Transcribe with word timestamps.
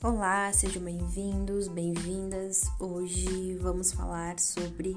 Olá, 0.00 0.52
sejam 0.52 0.80
bem-vindos, 0.80 1.66
bem-vindas. 1.66 2.70
Hoje 2.78 3.56
vamos 3.56 3.90
falar 3.92 4.38
sobre 4.38 4.96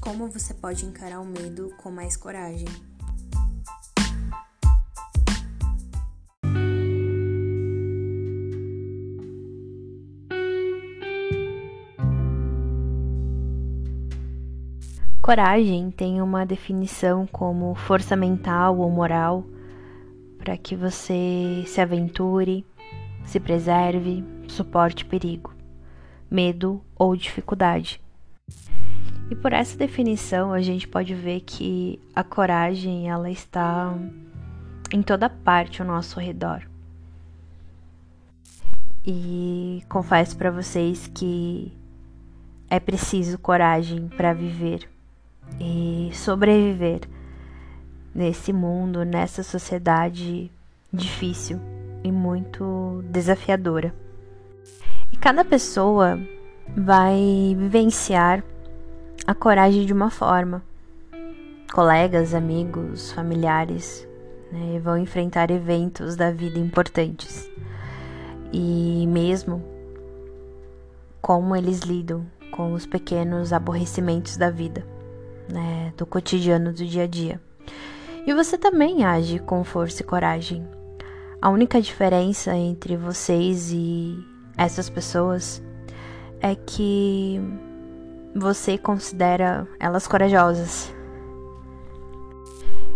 como 0.00 0.30
você 0.30 0.54
pode 0.54 0.86
encarar 0.86 1.20
o 1.20 1.26
medo 1.26 1.70
com 1.76 1.90
mais 1.90 2.16
coragem. 2.16 2.66
Coragem 15.20 15.90
tem 15.90 16.22
uma 16.22 16.46
definição 16.46 17.26
como 17.26 17.74
força 17.74 18.16
mental 18.16 18.78
ou 18.78 18.90
moral 18.90 19.44
para 20.38 20.56
que 20.56 20.74
você 20.74 21.64
se 21.66 21.82
aventure, 21.82 22.64
se 23.26 23.40
preserve, 23.40 24.24
suporte 24.48 25.04
perigo, 25.04 25.52
medo 26.30 26.80
ou 26.94 27.16
dificuldade. 27.16 28.00
E 29.28 29.34
por 29.34 29.52
essa 29.52 29.76
definição 29.76 30.52
a 30.52 30.62
gente 30.62 30.86
pode 30.86 31.14
ver 31.14 31.40
que 31.40 32.00
a 32.14 32.22
coragem 32.22 33.10
ela 33.10 33.28
está 33.28 33.92
em 34.92 35.02
toda 35.02 35.28
parte 35.28 35.82
ao 35.82 35.88
nosso 35.88 36.20
redor. 36.20 36.62
E 39.04 39.82
confesso 39.88 40.36
para 40.36 40.50
vocês 40.50 41.10
que 41.12 41.72
é 42.70 42.78
preciso 42.78 43.38
coragem 43.38 44.08
para 44.08 44.32
viver 44.32 44.88
e 45.60 46.10
sobreviver 46.12 47.00
nesse 48.14 48.52
mundo, 48.52 49.04
nessa 49.04 49.42
sociedade 49.42 50.50
difícil 50.92 51.60
e 52.02 52.12
muito 52.12 53.02
desafiadora. 53.10 53.94
E 55.12 55.16
cada 55.16 55.44
pessoa 55.44 56.18
vai 56.76 57.54
vivenciar 57.58 58.42
a 59.26 59.34
coragem 59.34 59.86
de 59.86 59.92
uma 59.92 60.10
forma. 60.10 60.62
Colegas, 61.72 62.34
amigos, 62.34 63.12
familiares 63.12 64.06
né, 64.52 64.78
vão 64.78 64.96
enfrentar 64.96 65.50
eventos 65.50 66.16
da 66.16 66.30
vida 66.30 66.58
importantes. 66.58 67.50
E 68.52 69.06
mesmo 69.08 69.62
como 71.20 71.56
eles 71.56 71.80
lidam 71.80 72.24
com 72.50 72.72
os 72.72 72.86
pequenos 72.86 73.52
aborrecimentos 73.52 74.36
da 74.36 74.48
vida 74.48 74.96
né, 75.48 75.92
do 75.96 76.06
cotidiano 76.06 76.72
do 76.72 76.84
dia 76.84 77.04
a 77.04 77.06
dia. 77.06 77.40
E 78.26 78.34
você 78.34 78.58
também 78.58 79.04
age 79.04 79.38
com 79.38 79.62
força 79.62 80.02
e 80.02 80.04
coragem. 80.04 80.66
A 81.40 81.50
única 81.50 81.80
diferença 81.80 82.56
entre 82.56 82.96
vocês 82.96 83.70
e 83.70 84.18
essas 84.56 84.88
pessoas 84.88 85.62
é 86.40 86.54
que 86.54 87.40
você 88.34 88.78
considera 88.78 89.68
elas 89.78 90.06
corajosas. 90.06 90.94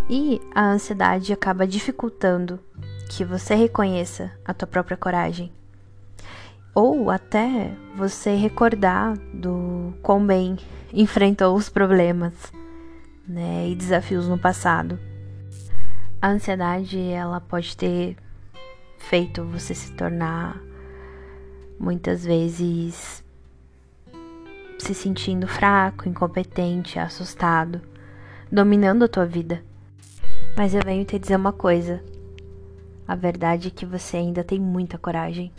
E 0.08 0.40
a 0.54 0.72
ansiedade 0.72 1.32
acaba 1.32 1.66
dificultando 1.66 2.58
que 3.10 3.24
você 3.24 3.54
reconheça 3.54 4.32
a 4.44 4.54
tua 4.54 4.66
própria 4.66 4.96
coragem. 4.96 5.52
Ou 6.74 7.10
até 7.10 7.76
você 7.96 8.36
recordar 8.36 9.16
do 9.34 9.92
quão 10.02 10.24
bem 10.24 10.56
enfrentou 10.92 11.54
os 11.54 11.68
problemas 11.68 12.32
né, 13.28 13.68
e 13.68 13.74
desafios 13.74 14.26
no 14.26 14.38
passado. 14.38 14.98
A 16.22 16.28
ansiedade 16.28 16.98
ela 16.98 17.40
pode 17.40 17.76
ter 17.76 18.16
feito 19.00 19.44
você 19.44 19.74
se 19.74 19.92
tornar 19.92 20.60
muitas 21.78 22.24
vezes 22.24 23.24
se 24.78 24.94
sentindo 24.94 25.46
fraco, 25.46 26.08
incompetente, 26.08 26.98
assustado, 26.98 27.80
dominando 28.50 29.04
a 29.04 29.08
tua 29.08 29.26
vida. 29.26 29.62
Mas 30.56 30.74
eu 30.74 30.80
venho 30.84 31.04
te 31.04 31.18
dizer 31.18 31.36
uma 31.36 31.52
coisa. 31.52 32.02
A 33.06 33.14
verdade 33.14 33.68
é 33.68 33.70
que 33.70 33.84
você 33.84 34.16
ainda 34.16 34.44
tem 34.44 34.58
muita 34.58 34.96
coragem. 34.96 35.52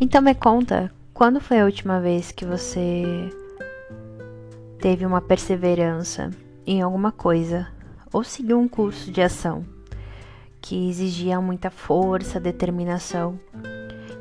Então 0.00 0.20
me 0.22 0.34
conta, 0.34 0.92
quando 1.14 1.40
foi 1.40 1.60
a 1.60 1.64
última 1.64 2.00
vez 2.00 2.32
que 2.32 2.44
você 2.44 3.04
teve 4.80 5.06
uma 5.06 5.20
perseverança 5.20 6.32
em 6.66 6.82
alguma 6.82 7.12
coisa 7.12 7.68
ou 8.12 8.24
seguiu 8.24 8.58
um 8.58 8.66
curso 8.66 9.12
de 9.12 9.22
ação 9.22 9.64
que 10.60 10.90
exigia 10.90 11.40
muita 11.40 11.70
força, 11.70 12.40
determinação 12.40 13.38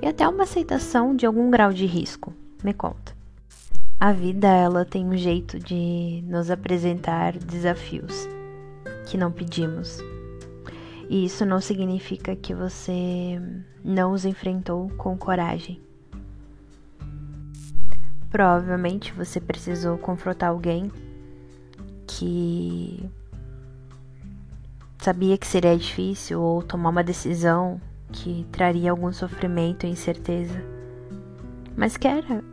e 0.03 0.07
até 0.07 0.27
uma 0.27 0.43
aceitação 0.43 1.15
de 1.15 1.25
algum 1.25 1.49
grau 1.49 1.73
de 1.73 1.87
risco? 1.87 2.31
Me 2.63 2.73
conta. 2.73 3.13
A 3.99 4.11
vida 4.11 4.47
ela 4.47 4.85
tem 4.85 5.03
um 5.03 5.17
jeito 5.17 5.57
de 5.57 6.23
nos 6.27 6.51
apresentar 6.51 7.33
desafios 7.37 8.27
que 9.07 9.17
não 9.17 9.31
pedimos. 9.31 9.97
E 11.09 11.25
isso 11.25 11.43
não 11.43 11.59
significa 11.59 12.35
que 12.35 12.53
você 12.53 13.41
não 13.83 14.11
os 14.11 14.25
enfrentou 14.25 14.89
com 14.97 15.17
coragem. 15.17 15.81
Provavelmente 18.33 19.13
você 19.13 19.39
precisou 19.39 19.95
confrontar 19.95 20.49
alguém 20.49 20.91
que 22.07 23.07
sabia 24.97 25.38
que 25.38 25.45
seria 25.45 25.77
difícil 25.77 26.41
ou 26.41 26.63
tomar 26.63 26.89
uma 26.89 27.03
decisão 27.03 27.79
que 28.11 28.43
traria 28.51 28.89
algum 28.89 29.13
sofrimento 29.13 29.85
e 29.85 29.89
incerteza, 29.89 30.59
mas 31.77 31.95
que 31.95 32.07
era 32.07 32.43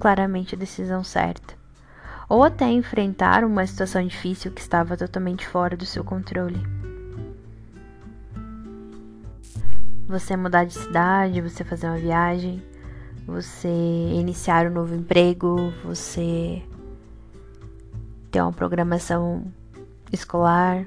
claramente 0.00 0.54
a 0.54 0.58
decisão 0.58 1.04
certa. 1.04 1.54
Ou 2.30 2.42
até 2.42 2.70
enfrentar 2.70 3.44
uma 3.44 3.66
situação 3.66 4.06
difícil 4.06 4.50
que 4.50 4.62
estava 4.62 4.96
totalmente 4.96 5.46
fora 5.46 5.76
do 5.76 5.84
seu 5.84 6.02
controle. 6.02 6.60
você 10.08 10.36
mudar 10.36 10.64
de 10.64 10.72
cidade, 10.72 11.40
você 11.40 11.64
fazer 11.64 11.88
uma 11.88 11.98
viagem, 11.98 12.62
você 13.26 13.68
iniciar 13.68 14.66
um 14.66 14.74
novo 14.74 14.94
emprego, 14.94 15.72
você 15.84 16.62
ter 18.30 18.40
uma 18.40 18.52
programação 18.52 19.52
escolar, 20.12 20.86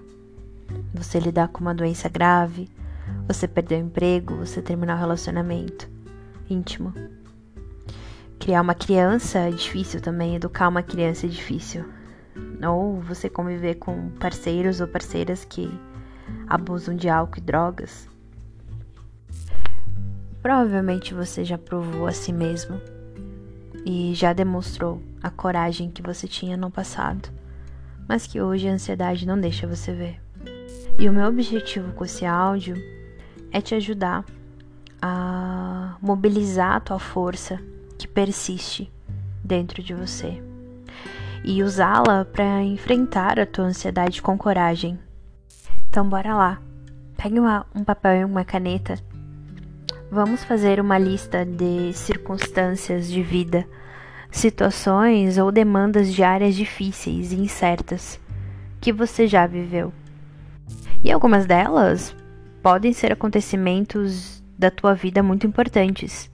você 0.94 1.20
lidar 1.20 1.50
com 1.50 1.60
uma 1.60 1.76
doença 1.76 2.08
grave, 2.08 2.70
você 3.28 3.48
perder 3.48 3.84
o 3.84 3.88
emprego, 3.88 4.38
você 4.38 4.62
terminar 4.62 4.96
o 4.96 5.00
relacionamento 5.00 5.90
íntimo. 6.50 6.94
Criar 8.40 8.62
uma 8.62 8.74
criança 8.74 9.40
é 9.40 9.52
difícil 9.52 10.00
também, 10.00 10.36
educar 10.36 10.70
uma 10.70 10.82
criança 10.82 11.26
é 11.26 11.30
difícil. 11.30 11.84
Ou 12.66 13.02
você 13.02 13.30
conviver 13.30 13.76
com 13.76 14.10
parceiros 14.12 14.80
ou 14.80 14.88
parceiras 14.88 15.44
que 15.44 15.70
abusam 16.48 16.96
de 16.96 17.10
álcool 17.10 17.40
e 17.40 17.42
drogas. 17.42 18.08
Provavelmente 20.42 21.14
você 21.14 21.44
já 21.44 21.58
provou 21.58 22.08
a 22.08 22.12
si 22.12 22.32
mesmo 22.32 22.80
e 23.86 24.14
já 24.14 24.34
demonstrou 24.34 25.02
a 25.22 25.30
coragem 25.30 25.92
que 25.92 26.02
você 26.02 26.28
tinha 26.28 26.56
no 26.56 26.72
passado, 26.72 27.30
mas 28.08 28.26
que 28.26 28.42
hoje 28.42 28.68
a 28.68 28.74
ansiedade 28.74 29.28
não 29.28 29.40
deixa 29.40 29.68
você 29.68 29.94
ver. 29.94 30.22
E 30.98 31.10
o 31.10 31.14
meu 31.14 31.28
objetivo 31.28 31.92
com 31.94 32.06
esse 32.06 32.26
áudio 32.26 32.76
é 33.52 33.60
te 33.60 33.76
ajudar 33.76 34.26
a 35.02 35.98
mobilizar 36.02 36.76
a 36.76 36.80
tua 36.80 37.00
força 37.00 37.60
que 37.98 38.08
persiste 38.08 38.92
dentro 39.44 39.82
de 39.82 39.94
você 39.94 40.42
e 41.44 41.64
usá-la 41.64 42.26
para 42.26 42.62
enfrentar 42.64 43.40
a 43.40 43.46
tua 43.46 43.66
ansiedade 43.66 44.22
com 44.22 44.38
coragem. 44.38 45.00
Então 45.90 46.08
bora 46.08 46.36
lá. 46.36 46.62
Pegue 47.18 47.40
uma, 47.40 47.66
um 47.76 47.84
papel 47.84 48.22
e 48.22 48.26
uma 48.26 48.46
caneta 48.46 48.96
Vamos 50.12 50.44
fazer 50.44 50.80
uma 50.80 50.98
lista 50.98 51.46
de 51.46 51.94
circunstâncias 51.94 53.08
de 53.08 53.22
vida, 53.22 53.68
situações 54.32 55.38
ou 55.38 55.52
demandas 55.52 56.12
diárias 56.12 56.56
difíceis 56.56 57.32
e 57.32 57.36
incertas 57.36 58.20
que 58.82 58.92
você 58.92 59.28
já 59.28 59.46
viveu. 59.46 59.94
E 61.04 61.12
algumas 61.12 61.46
delas 61.46 62.16
podem 62.64 62.92
ser 62.92 63.12
acontecimentos 63.12 64.44
da 64.58 64.72
tua 64.72 64.96
vida 64.96 65.22
muito 65.22 65.46
importantes, 65.46 66.30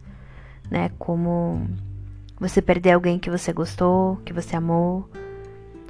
né? 0.71 0.89
Como 0.97 1.67
você 2.39 2.61
perder 2.61 2.93
alguém 2.93 3.19
que 3.19 3.29
você 3.29 3.51
gostou, 3.51 4.15
que 4.23 4.31
você 4.31 4.55
amou, 4.55 5.09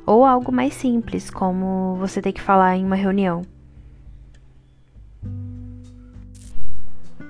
ou 0.08 0.26
algo 0.26 0.52
mais 0.52 0.74
simples, 0.74 1.30
como 1.30 1.96
você 1.98 2.20
ter 2.20 2.32
que 2.32 2.42
falar 2.42 2.76
em 2.78 2.84
uma 2.84 2.96
reunião. 2.96 3.44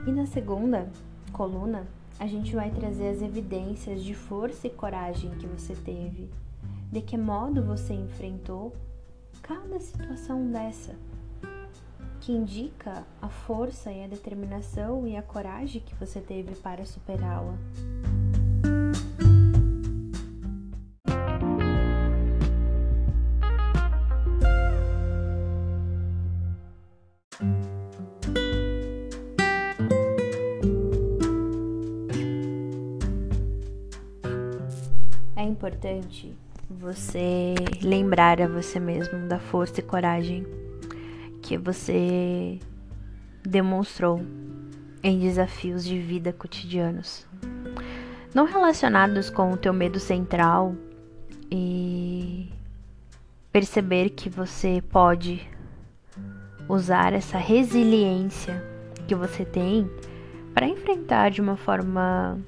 E 0.08 0.12
na 0.12 0.26
segunda 0.28 0.88
coluna, 1.34 1.88
a 2.20 2.28
gente 2.28 2.56
vai 2.56 2.70
trazer 2.70 3.10
as 3.10 3.22
evidências 3.22 4.04
de 4.04 4.14
força 4.14 4.68
e 4.68 4.70
coragem 4.70 5.32
que 5.32 5.48
você 5.48 5.76
teve, 5.76 6.30
de 6.92 7.02
que 7.02 7.18
modo 7.18 7.64
você 7.64 7.94
enfrentou 7.94 8.74
cada 9.42 9.80
situação 9.80 10.50
dessa, 10.52 10.96
que 12.22 12.32
indica 12.32 13.04
a 13.22 13.28
força 13.28 13.92
e 13.92 14.04
a 14.04 14.08
determinação 14.08 15.08
e 15.08 15.18
a 15.18 15.24
coragem 15.24 15.82
que 15.82 15.96
você 15.96 16.22
teve 16.22 16.56
para 16.56 16.86
superá-la. 16.86 17.58
Importante 35.66 36.32
você 36.70 37.56
lembrar 37.82 38.40
a 38.40 38.48
você 38.48 38.80
mesmo 38.80 39.28
da 39.28 39.40
força 39.40 39.80
e 39.80 39.84
coragem 39.84 40.46
que 41.42 41.58
você 41.58 42.60
demonstrou 43.44 44.22
em 45.02 45.20
desafios 45.20 45.84
de 45.84 46.00
vida 46.00 46.32
cotidianos. 46.32 47.26
Não 48.32 48.46
relacionados 48.46 49.32
com 49.32 49.54
o 49.54 49.58
teu 49.58 49.74
medo 49.74 50.00
central 50.00 50.76
e 51.50 52.52
perceber 53.52 54.12
que 54.12 54.30
você 54.30 54.84
pode 54.92 55.50
usar 56.70 57.12
essa 57.12 57.40
resiliência 57.40 58.64
que 59.08 59.16
você 59.16 59.44
tem 59.44 59.90
para 60.54 60.68
enfrentar 60.68 61.32
de 61.32 61.42
uma 61.42 61.58
forma 61.58 62.40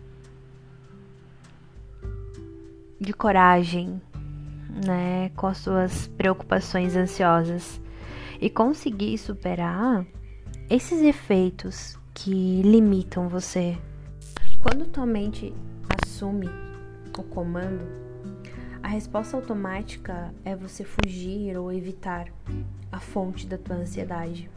de 3.00 3.14
coragem, 3.14 4.02
né, 4.86 5.30
com 5.36 5.48
as 5.48 5.58
suas 5.58 6.08
preocupações 6.08 6.96
ansiosas 6.96 7.82
e 8.40 8.50
conseguir 8.50 9.18
superar 9.18 10.06
esses 10.70 11.02
efeitos 11.02 11.98
que 12.14 12.62
limitam 12.62 13.30
você. 13.30 13.78
Quando 14.60 14.88
tua 14.88 15.06
mente 15.06 15.54
assume 16.04 16.48
o 17.18 17.24
comando, 17.24 17.86
a 18.82 18.88
resposta 18.88 19.36
automática 19.36 20.34
é 20.46 20.56
você 20.56 20.84
fugir 20.84 21.58
ou 21.58 21.72
evitar 21.72 22.28
a 22.92 23.00
fonte 23.00 23.48
da 23.48 23.58
tua 23.58 23.76
ansiedade. 23.76 24.50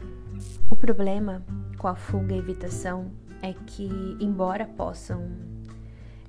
O 0.69 0.75
problema 0.75 1.43
com 1.77 1.87
a 1.87 1.95
fuga 1.95 2.33
e 2.33 2.37
evitação 2.37 3.11
é 3.41 3.53
que, 3.53 3.89
embora 4.19 4.65
possam 4.65 5.29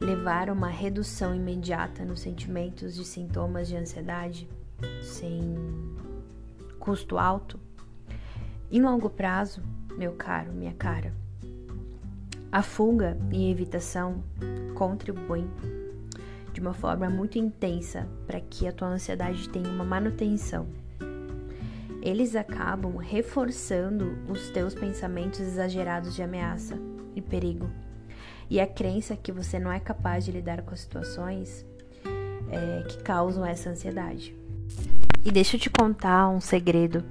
levar 0.02 0.50
a 0.50 0.52
uma 0.52 0.68
redução 0.68 1.34
imediata 1.34 2.04
nos 2.04 2.20
sentimentos 2.20 2.98
e 2.98 3.04
sintomas 3.04 3.68
de 3.68 3.76
ansiedade, 3.76 4.48
sem 5.00 5.54
custo 6.78 7.16
alto, 7.16 7.58
em 8.70 8.82
longo 8.82 9.08
prazo, 9.08 9.62
meu 9.96 10.12
caro, 10.12 10.52
minha 10.52 10.74
cara, 10.74 11.14
a 12.50 12.62
fuga 12.62 13.16
e 13.30 13.50
evitação 13.50 14.24
contribuem 14.74 15.48
de 16.52 16.60
uma 16.60 16.74
forma 16.74 17.08
muito 17.08 17.38
intensa 17.38 18.08
para 18.26 18.40
que 18.40 18.66
a 18.66 18.72
tua 18.72 18.88
ansiedade 18.88 19.48
tenha 19.48 19.68
uma 19.68 19.84
manutenção. 19.84 20.66
Eles 22.02 22.34
acabam 22.34 22.96
reforçando 22.96 24.18
os 24.28 24.50
teus 24.50 24.74
pensamentos 24.74 25.38
exagerados 25.38 26.14
de 26.14 26.22
ameaça 26.22 26.76
e 27.14 27.22
perigo 27.22 27.70
e 28.52 28.60
a 28.60 28.66
crença 28.66 29.16
que 29.16 29.32
você 29.32 29.58
não 29.58 29.72
é 29.72 29.80
capaz 29.80 30.26
de 30.26 30.30
lidar 30.30 30.60
com 30.60 30.74
as 30.74 30.80
situações 30.80 31.64
é, 32.50 32.82
que 32.86 32.98
causam 32.98 33.46
essa 33.46 33.70
ansiedade. 33.70 34.36
E 35.24 35.30
deixa 35.30 35.56
eu 35.56 35.60
te 35.60 35.70
contar 35.70 36.28
um 36.28 36.38
segredo. 36.38 37.02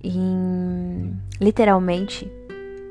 Em 0.00 1.20
literalmente 1.40 2.30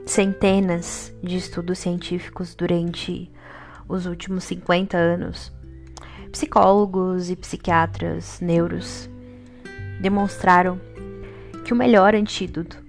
centenas 0.06 1.16
de 1.24 1.38
estudos 1.38 1.80
científicos 1.80 2.54
durante 2.54 3.32
os 3.88 4.06
últimos 4.06 4.44
50 4.44 4.98
anos, 4.98 5.54
psicólogos 6.34 7.30
e 7.30 7.36
psiquiatras 7.38 8.42
neuros 8.42 9.10
demonstraram 10.02 10.78
que 11.64 11.72
o 11.72 11.78
melhor 11.78 12.14
antídoto 12.14 12.84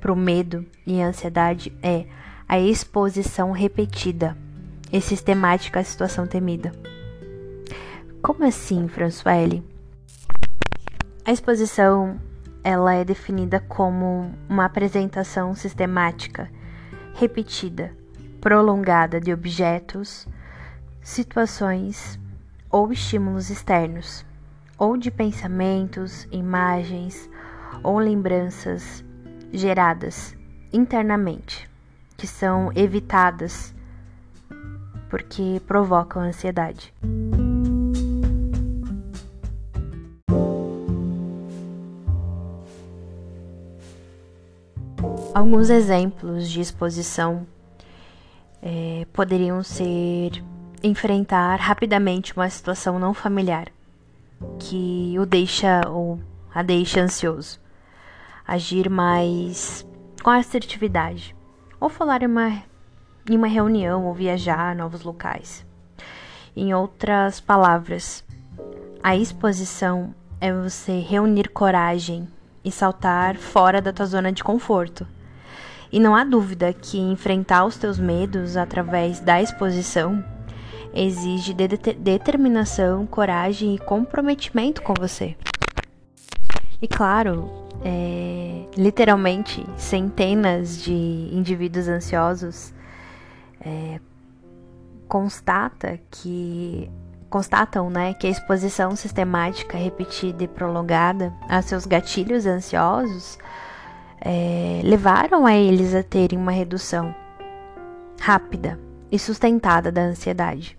para 0.00 0.12
o 0.12 0.16
medo 0.16 0.66
e 0.84 1.00
a 1.00 1.06
ansiedade 1.06 1.72
é 1.80 2.06
a 2.48 2.60
exposição 2.60 3.50
repetida 3.50 4.36
e 4.92 5.00
sistemática 5.00 5.80
à 5.80 5.84
situação 5.84 6.28
temida. 6.28 6.70
Como 8.22 8.44
assim, 8.44 8.86
Françoise? 8.86 9.64
A 11.24 11.32
exposição 11.32 12.20
ela 12.62 12.94
é 12.94 13.04
definida 13.04 13.58
como 13.58 14.32
uma 14.48 14.64
apresentação 14.64 15.54
sistemática, 15.56 16.48
repetida, 17.14 17.92
prolongada 18.40 19.20
de 19.20 19.32
objetos, 19.32 20.28
situações 21.02 22.18
ou 22.70 22.92
estímulos 22.92 23.50
externos, 23.50 24.24
ou 24.78 24.96
de 24.96 25.10
pensamentos, 25.10 26.28
imagens 26.30 27.28
ou 27.82 27.98
lembranças 27.98 29.04
geradas 29.52 30.36
internamente 30.72 31.68
que 32.16 32.26
são 32.26 32.72
evitadas 32.74 33.74
porque 35.08 35.60
provocam 35.66 36.22
ansiedade. 36.22 36.92
Alguns 45.34 45.68
exemplos 45.68 46.48
de 46.48 46.62
exposição 46.62 47.46
é, 48.62 49.06
poderiam 49.12 49.62
ser 49.62 50.42
enfrentar 50.82 51.56
rapidamente 51.60 52.34
uma 52.34 52.48
situação 52.48 52.98
não 52.98 53.12
familiar 53.12 53.68
que 54.58 55.14
o 55.18 55.26
deixa 55.26 55.82
ou 55.88 56.18
a 56.54 56.62
deixa 56.62 57.02
ansioso, 57.02 57.60
agir 58.46 58.88
mais 58.88 59.86
com 60.22 60.30
assertividade, 60.30 61.35
ou 61.80 61.88
falar 61.88 62.22
em 62.22 62.26
uma, 62.26 62.62
em 63.28 63.36
uma 63.36 63.46
reunião 63.46 64.06
ou 64.06 64.14
viajar 64.14 64.70
a 64.70 64.74
novos 64.74 65.02
locais. 65.02 65.64
Em 66.56 66.72
outras 66.74 67.40
palavras, 67.40 68.24
a 69.02 69.14
exposição 69.16 70.14
é 70.40 70.52
você 70.52 71.00
reunir 71.00 71.48
coragem 71.50 72.28
e 72.64 72.72
saltar 72.72 73.36
fora 73.36 73.80
da 73.80 73.92
tua 73.92 74.06
zona 74.06 74.32
de 74.32 74.42
conforto. 74.42 75.06
E 75.92 76.00
não 76.00 76.16
há 76.16 76.24
dúvida 76.24 76.72
que 76.72 76.98
enfrentar 76.98 77.64
os 77.64 77.76
teus 77.76 77.98
medos 77.98 78.56
através 78.56 79.20
da 79.20 79.40
exposição 79.40 80.24
exige 80.92 81.52
de 81.52 81.68
determinação, 81.68 83.06
coragem 83.06 83.74
e 83.74 83.78
comprometimento 83.78 84.82
com 84.82 84.94
você. 84.94 85.36
E 86.80 86.88
claro, 86.88 87.65
é, 87.88 88.64
literalmente 88.76 89.64
centenas 89.76 90.82
de 90.82 90.92
indivíduos 90.92 91.86
ansiosos 91.86 92.74
é, 93.60 94.00
constata 95.06 96.00
que 96.10 96.90
constatam 97.30 97.88
né, 97.88 98.12
que 98.14 98.26
a 98.26 98.30
exposição 98.30 98.96
sistemática, 98.96 99.78
repetida 99.78 100.42
e 100.42 100.48
prolongada 100.48 101.32
a 101.48 101.62
seus 101.62 101.86
gatilhos 101.86 102.44
ansiosos 102.44 103.38
é, 104.20 104.80
levaram 104.82 105.46
a 105.46 105.54
eles 105.54 105.94
a 105.94 106.02
terem 106.02 106.36
uma 106.36 106.50
redução 106.50 107.14
rápida 108.20 108.80
e 109.12 109.18
sustentada 109.18 109.92
da 109.92 110.02
ansiedade. 110.02 110.76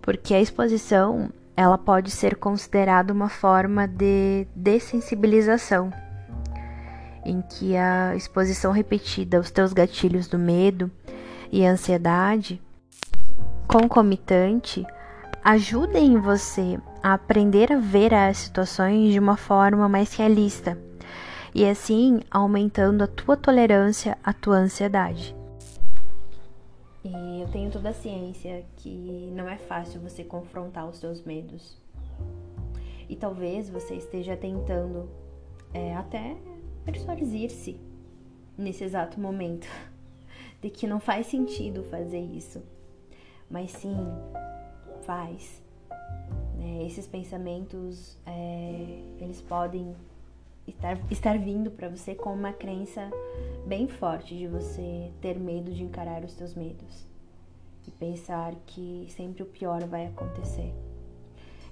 Porque 0.00 0.34
a 0.34 0.40
exposição 0.40 1.30
ela 1.56 1.76
pode 1.76 2.12
ser 2.12 2.36
considerada 2.36 3.12
uma 3.12 3.28
forma 3.28 3.88
de 3.88 4.46
dessensibilização, 4.54 5.92
em 7.24 7.42
que 7.42 7.76
a 7.76 8.14
exposição 8.16 8.72
repetida 8.72 9.36
aos 9.36 9.50
teus 9.50 9.72
gatilhos 9.72 10.26
do 10.26 10.38
medo 10.38 10.90
e 11.50 11.64
ansiedade 11.64 12.60
concomitante 13.66 14.84
ajudem 15.44 16.18
você 16.18 16.78
a 17.02 17.14
aprender 17.14 17.72
a 17.72 17.78
ver 17.78 18.14
as 18.14 18.38
situações 18.38 19.12
de 19.12 19.18
uma 19.18 19.36
forma 19.36 19.88
mais 19.88 20.14
realista 20.14 20.78
e 21.54 21.66
assim 21.66 22.20
aumentando 22.30 23.04
a 23.04 23.06
tua 23.06 23.36
tolerância 23.36 24.16
à 24.22 24.32
tua 24.32 24.56
ansiedade. 24.56 25.34
E 27.04 27.40
eu 27.40 27.48
tenho 27.48 27.70
toda 27.70 27.88
a 27.88 27.92
ciência 27.92 28.64
que 28.76 29.30
não 29.34 29.48
é 29.48 29.56
fácil 29.56 30.00
você 30.00 30.22
confrontar 30.22 30.88
os 30.88 30.98
seus 30.98 31.24
medos. 31.24 31.76
E 33.08 33.16
talvez 33.16 33.68
você 33.68 33.96
esteja 33.96 34.36
tentando 34.36 35.10
é, 35.74 35.94
até 35.96 36.36
persuadir-se 36.84 37.78
nesse 38.56 38.84
exato 38.84 39.20
momento 39.20 39.66
de 40.60 40.70
que 40.70 40.86
não 40.86 41.00
faz 41.00 41.26
sentido 41.26 41.82
fazer 41.84 42.20
isso. 42.20 42.62
Mas 43.50 43.70
sim, 43.72 43.96
faz. 45.02 45.62
Né? 46.56 46.84
Esses 46.86 47.06
pensamentos, 47.06 48.16
é, 48.24 49.02
eles 49.20 49.40
podem 49.42 49.94
estar, 50.66 50.98
estar 51.10 51.38
vindo 51.38 51.70
para 51.70 51.88
você 51.88 52.14
com 52.14 52.32
uma 52.32 52.52
crença 52.52 53.10
bem 53.66 53.88
forte 53.88 54.36
de 54.36 54.46
você 54.46 55.10
ter 55.20 55.38
medo 55.38 55.72
de 55.72 55.82
encarar 55.82 56.24
os 56.24 56.32
seus 56.32 56.54
medos 56.54 57.06
e 57.86 57.90
pensar 57.90 58.54
que 58.66 59.06
sempre 59.10 59.42
o 59.42 59.46
pior 59.46 59.84
vai 59.86 60.06
acontecer. 60.06 60.72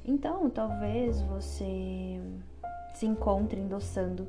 Então, 0.05 0.49
talvez 0.50 1.21
você 1.23 2.21
se 2.95 3.07
encontre 3.07 3.61
endossando 3.61 4.26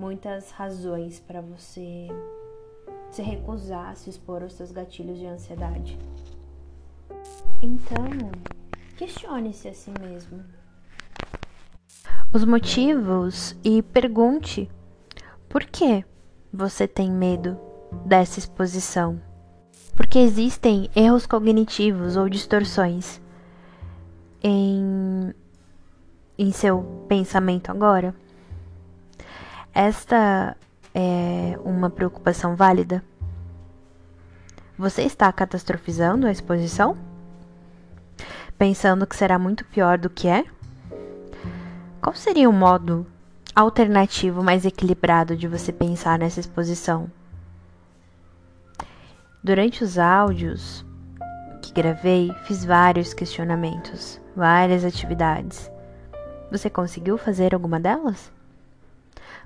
muitas 0.00 0.50
razões 0.50 1.20
para 1.20 1.42
você 1.42 2.08
se 3.10 3.20
recusar 3.20 3.90
a 3.90 3.94
se 3.94 4.08
expor 4.08 4.42
aos 4.42 4.54
seus 4.54 4.72
gatilhos 4.72 5.18
de 5.18 5.26
ansiedade. 5.26 5.98
Então, 7.60 8.08
questione-se 8.96 9.68
a 9.68 9.74
si 9.74 9.92
mesmo. 10.00 10.42
Os 12.32 12.46
motivos 12.46 13.54
e 13.62 13.82
pergunte 13.82 14.70
por 15.50 15.64
que 15.64 16.02
você 16.50 16.88
tem 16.88 17.10
medo 17.10 17.58
dessa 18.06 18.38
exposição. 18.38 19.20
Porque 19.94 20.18
existem 20.18 20.88
erros 20.96 21.26
cognitivos 21.26 22.16
ou 22.16 22.26
distorções 22.26 23.20
em, 24.42 25.34
em 26.38 26.50
seu 26.52 27.04
pensamento 27.06 27.70
agora? 27.70 28.14
Esta 29.72 30.56
é 30.92 31.58
uma 31.64 31.88
preocupação 31.88 32.56
válida? 32.56 33.04
Você 34.76 35.02
está 35.02 35.32
catastrofizando 35.32 36.26
a 36.26 36.32
exposição? 36.32 36.96
Pensando 38.58 39.06
que 39.06 39.14
será 39.14 39.38
muito 39.38 39.64
pior 39.64 39.96
do 39.96 40.10
que 40.10 40.26
é? 40.26 40.44
Qual 42.02 42.14
seria 42.16 42.50
o 42.50 42.52
modo 42.52 43.06
alternativo 43.54 44.42
mais 44.42 44.64
equilibrado 44.64 45.36
de 45.36 45.46
você 45.46 45.72
pensar 45.72 46.18
nessa 46.18 46.40
exposição? 46.40 47.10
Durante 49.44 49.84
os 49.84 49.98
áudios 49.98 50.84
que 51.62 51.72
gravei, 51.72 52.32
fiz 52.44 52.64
vários 52.64 53.14
questionamentos, 53.14 54.20
várias 54.34 54.84
atividades. 54.84 55.70
Você 56.50 56.68
conseguiu 56.68 57.16
fazer 57.16 57.54
alguma 57.54 57.78
delas? 57.78 58.32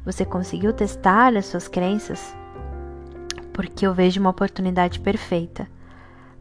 Você 0.04 0.22
conseguiu 0.22 0.74
testar 0.74 1.34
as 1.34 1.46
suas 1.46 1.66
crenças? 1.66 2.36
Porque 3.54 3.86
eu 3.86 3.94
vejo 3.94 4.20
uma 4.20 4.28
oportunidade 4.28 5.00
perfeita 5.00 5.66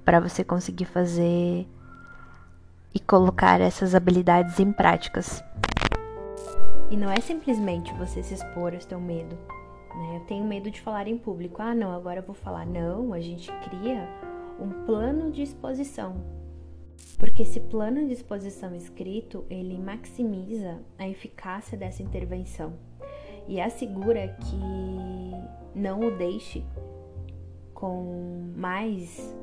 para 0.03 0.19
você 0.19 0.43
conseguir 0.43 0.83
fazer 0.83 1.65
e 2.93 2.99
colocar 2.99 3.61
essas 3.61 3.95
habilidades 3.95 4.59
em 4.59 4.73
práticas. 4.73 5.41
E 6.91 6.97
não 6.97 7.09
é 7.09 7.21
simplesmente 7.21 7.93
você 7.93 8.21
se 8.21 8.33
expor 8.33 8.73
ao 8.73 8.81
seu 8.81 8.99
medo, 8.99 9.37
né? 9.95 10.17
Eu 10.17 10.25
tenho 10.25 10.43
medo 10.43 10.69
de 10.69 10.81
falar 10.81 11.07
em 11.07 11.17
público. 11.17 11.61
Ah, 11.61 11.73
não, 11.73 11.93
agora 11.93 12.19
eu 12.19 12.23
vou 12.23 12.35
falar. 12.35 12.65
Não, 12.65 13.13
a 13.13 13.21
gente 13.21 13.49
cria 13.63 14.09
um 14.59 14.85
plano 14.85 15.31
de 15.31 15.41
exposição. 15.41 16.17
Porque 17.17 17.43
esse 17.43 17.61
plano 17.61 18.05
de 18.07 18.11
exposição 18.11 18.75
escrito, 18.75 19.45
ele 19.49 19.77
maximiza 19.77 20.81
a 20.99 21.07
eficácia 21.07 21.77
dessa 21.77 22.03
intervenção 22.03 22.73
e 23.47 23.59
assegura 23.59 24.27
que 24.27 24.59
não 25.75 25.99
o 26.01 26.11
deixe 26.17 26.63
com 27.73 28.51
mais, 28.55 29.35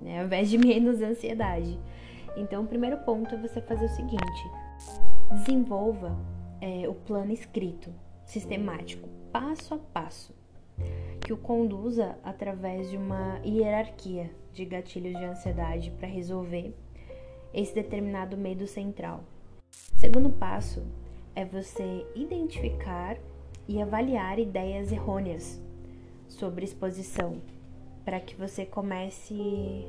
né, 0.00 0.20
ao 0.20 0.26
invés 0.26 0.48
de 0.48 0.58
menos 0.58 1.00
ansiedade. 1.00 1.78
Então, 2.36 2.64
o 2.64 2.66
primeiro 2.66 2.98
ponto 2.98 3.34
é 3.34 3.38
você 3.38 3.60
fazer 3.60 3.86
o 3.86 3.88
seguinte: 3.88 4.50
desenvolva 5.32 6.16
é, 6.60 6.88
o 6.88 6.94
plano 6.94 7.32
escrito, 7.32 7.92
sistemático, 8.24 9.08
passo 9.32 9.74
a 9.74 9.78
passo, 9.78 10.34
que 11.20 11.32
o 11.32 11.36
conduza 11.36 12.18
através 12.22 12.90
de 12.90 12.96
uma 12.96 13.40
hierarquia 13.44 14.30
de 14.52 14.64
gatilhos 14.64 15.18
de 15.18 15.24
ansiedade 15.24 15.90
para 15.92 16.06
resolver 16.06 16.74
esse 17.52 17.74
determinado 17.74 18.36
medo 18.36 18.66
central. 18.66 19.24
Segundo 19.96 20.30
passo 20.30 20.84
é 21.34 21.44
você 21.44 22.06
identificar 22.14 23.16
e 23.66 23.80
avaliar 23.80 24.38
ideias 24.38 24.92
errôneas 24.92 25.60
sobre 26.28 26.64
exposição, 26.64 27.40
para 28.04 28.20
que 28.20 28.34
você 28.34 28.64
comece 28.64 29.86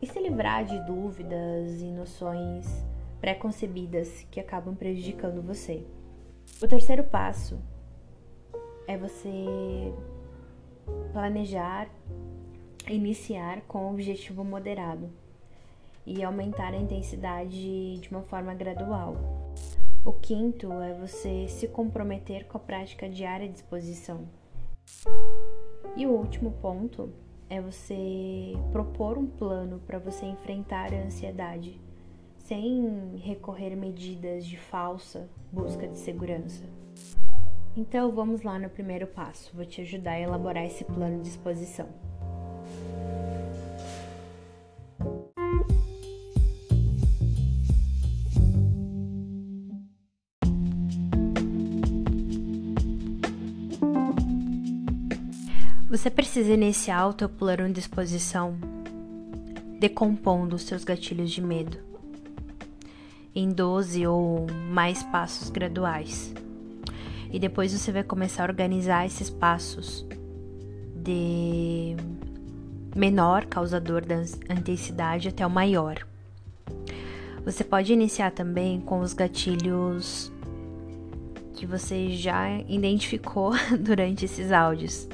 a 0.00 0.06
se 0.06 0.20
livrar 0.20 0.64
de 0.64 0.78
dúvidas 0.86 1.80
e 1.80 1.86
noções 1.86 2.66
pré-concebidas 3.20 4.26
que 4.30 4.38
acabam 4.38 4.74
prejudicando 4.74 5.42
você. 5.42 5.84
O 6.62 6.68
terceiro 6.68 7.04
passo 7.04 7.58
é 8.86 8.96
você 8.96 9.44
planejar, 11.12 11.88
iniciar 12.88 13.60
com 13.62 13.86
um 13.86 13.90
objetivo 13.90 14.44
moderado 14.44 15.10
e 16.08 16.24
aumentar 16.24 16.72
a 16.72 16.76
intensidade 16.76 17.98
de 17.98 18.10
uma 18.10 18.22
forma 18.22 18.54
gradual. 18.54 19.14
O 20.04 20.12
quinto 20.12 20.72
é 20.80 20.94
você 20.94 21.46
se 21.48 21.68
comprometer 21.68 22.46
com 22.46 22.56
a 22.56 22.60
prática 22.60 23.06
diária 23.06 23.46
de 23.46 23.56
exposição. 23.56 24.26
E 25.94 26.06
o 26.06 26.10
último 26.10 26.52
ponto 26.52 27.12
é 27.50 27.60
você 27.60 28.54
propor 28.72 29.18
um 29.18 29.26
plano 29.26 29.80
para 29.86 29.98
você 29.98 30.24
enfrentar 30.24 30.94
a 30.94 31.04
ansiedade 31.04 31.78
sem 32.38 33.16
recorrer 33.16 33.76
medidas 33.76 34.46
de 34.46 34.56
falsa 34.56 35.28
busca 35.52 35.86
de 35.86 35.98
segurança. 35.98 36.64
Então 37.76 38.10
vamos 38.10 38.42
lá 38.42 38.58
no 38.58 38.70
primeiro 38.70 39.06
passo, 39.06 39.54
vou 39.54 39.66
te 39.66 39.82
ajudar 39.82 40.12
a 40.12 40.20
elaborar 40.20 40.64
esse 40.64 40.84
plano 40.84 41.20
de 41.20 41.28
exposição. 41.28 42.07
Você 55.90 56.10
precisa 56.10 56.52
iniciar 56.52 57.06
o 57.06 57.14
teu 57.14 57.30
plano 57.30 57.72
de 57.72 57.80
exposição 57.80 58.58
decompondo 59.80 60.54
os 60.54 60.62
seus 60.62 60.84
gatilhos 60.84 61.30
de 61.30 61.40
medo 61.40 61.78
em 63.34 63.48
12 63.48 64.06
ou 64.06 64.46
mais 64.70 65.02
passos 65.04 65.48
graduais. 65.48 66.34
E 67.32 67.38
depois 67.38 67.72
você 67.72 67.90
vai 67.90 68.02
começar 68.02 68.42
a 68.42 68.52
organizar 68.52 69.06
esses 69.06 69.30
passos 69.30 70.04
de 70.94 71.96
menor 72.94 73.46
causador 73.46 74.04
da 74.04 74.22
intensidade 74.54 75.28
até 75.28 75.46
o 75.46 75.50
maior. 75.50 76.06
Você 77.46 77.64
pode 77.64 77.94
iniciar 77.94 78.32
também 78.32 78.78
com 78.78 79.00
os 79.00 79.14
gatilhos 79.14 80.30
que 81.54 81.64
você 81.64 82.10
já 82.10 82.58
identificou 82.68 83.52
durante 83.80 84.26
esses 84.26 84.52
áudios, 84.52 85.08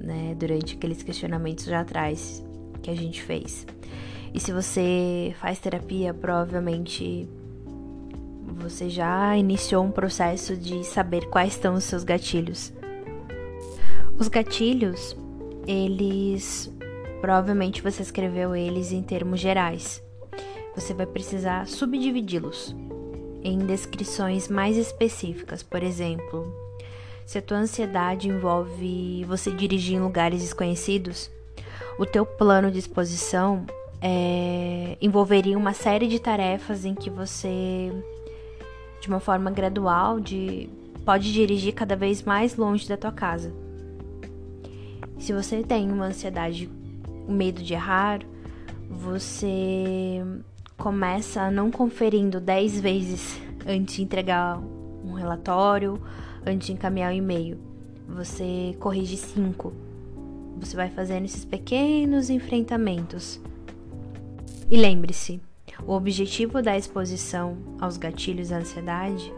né? 0.00 0.34
Durante 0.38 0.76
aqueles 0.76 1.02
questionamentos 1.02 1.64
já 1.64 1.80
atrás 1.80 2.44
que 2.82 2.90
a 2.90 2.94
gente 2.94 3.22
fez. 3.22 3.66
E 4.32 4.40
se 4.40 4.52
você 4.52 5.34
faz 5.40 5.58
terapia, 5.58 6.14
provavelmente 6.14 7.28
você 8.60 8.88
já 8.88 9.36
iniciou 9.36 9.84
um 9.84 9.90
processo 9.90 10.56
de 10.56 10.84
saber 10.84 11.28
quais 11.28 11.52
estão 11.54 11.74
os 11.74 11.84
seus 11.84 12.04
gatilhos. 12.04 12.72
Os 14.18 14.28
gatilhos, 14.28 15.16
eles 15.66 16.70
provavelmente 17.20 17.82
você 17.82 18.02
escreveu 18.02 18.54
eles 18.54 18.92
em 18.92 19.02
termos 19.02 19.40
gerais. 19.40 20.02
Você 20.74 20.94
vai 20.94 21.06
precisar 21.06 21.66
subdividi-los 21.66 22.74
em 23.42 23.58
descrições 23.58 24.48
mais 24.48 24.76
específicas. 24.76 25.62
Por 25.62 25.82
exemplo, 25.82 26.69
se 27.30 27.38
a 27.38 27.42
tua 27.42 27.58
ansiedade 27.58 28.28
envolve 28.28 29.24
você 29.24 29.52
dirigir 29.52 29.94
em 29.94 30.00
lugares 30.00 30.42
desconhecidos, 30.42 31.30
o 31.96 32.04
teu 32.04 32.26
plano 32.26 32.72
de 32.72 32.80
exposição 32.80 33.64
é, 34.02 34.98
envolveria 35.00 35.56
uma 35.56 35.72
série 35.72 36.08
de 36.08 36.18
tarefas 36.18 36.84
em 36.84 36.92
que 36.92 37.08
você, 37.08 37.92
de 39.00 39.06
uma 39.06 39.20
forma 39.20 39.48
gradual, 39.48 40.18
de, 40.18 40.68
pode 41.04 41.32
dirigir 41.32 41.72
cada 41.72 41.94
vez 41.94 42.20
mais 42.24 42.56
longe 42.56 42.88
da 42.88 42.96
tua 42.96 43.12
casa. 43.12 43.54
Se 45.16 45.32
você 45.32 45.62
tem 45.62 45.88
uma 45.88 46.06
ansiedade, 46.06 46.68
o 47.28 47.30
medo 47.30 47.62
de 47.62 47.74
errar, 47.74 48.22
você 48.90 50.20
começa 50.76 51.48
não 51.48 51.70
conferindo 51.70 52.40
10 52.40 52.80
vezes 52.80 53.40
antes 53.64 53.94
de 53.94 54.02
entregar 54.02 54.58
um 55.04 55.12
relatório, 55.12 56.02
antes 56.46 56.66
de 56.66 56.72
encaminhar 56.72 57.12
o 57.12 57.16
e-mail. 57.16 57.58
Você 58.08 58.76
corrige 58.78 59.16
5 59.16 59.90
você 60.60 60.76
vai 60.76 60.90
fazendo 60.90 61.24
esses 61.24 61.44
pequenos 61.44 62.28
enfrentamentos. 62.28 63.40
E 64.70 64.76
lembre-se, 64.76 65.40
o 65.86 65.92
objetivo 65.92 66.62
da 66.62 66.76
exposição 66.76 67.56
aos 67.80 67.96
gatilhos 67.96 68.50
da 68.50 68.58
ansiedade 68.58 69.32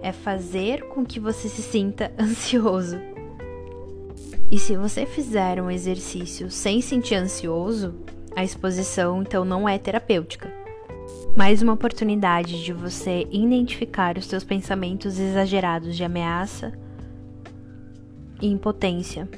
é 0.00 0.12
fazer 0.12 0.84
com 0.88 1.04
que 1.04 1.18
você 1.18 1.48
se 1.48 1.62
sinta 1.62 2.12
ansioso. 2.18 2.98
E 4.50 4.58
se 4.58 4.76
você 4.76 5.04
fizer 5.06 5.60
um 5.60 5.70
exercício 5.70 6.50
sem 6.50 6.80
sentir 6.80 7.16
ansioso, 7.16 7.94
a 8.34 8.44
exposição 8.44 9.22
então 9.22 9.44
não 9.44 9.68
é 9.68 9.76
terapêutica. 9.76 10.59
Mais 11.36 11.62
uma 11.62 11.72
oportunidade 11.72 12.62
de 12.64 12.72
você 12.72 13.26
identificar 13.30 14.18
os 14.18 14.26
seus 14.26 14.42
pensamentos 14.42 15.18
exagerados 15.18 15.96
de 15.96 16.02
ameaça 16.02 16.72
e 18.42 18.48
impotência 18.48 19.28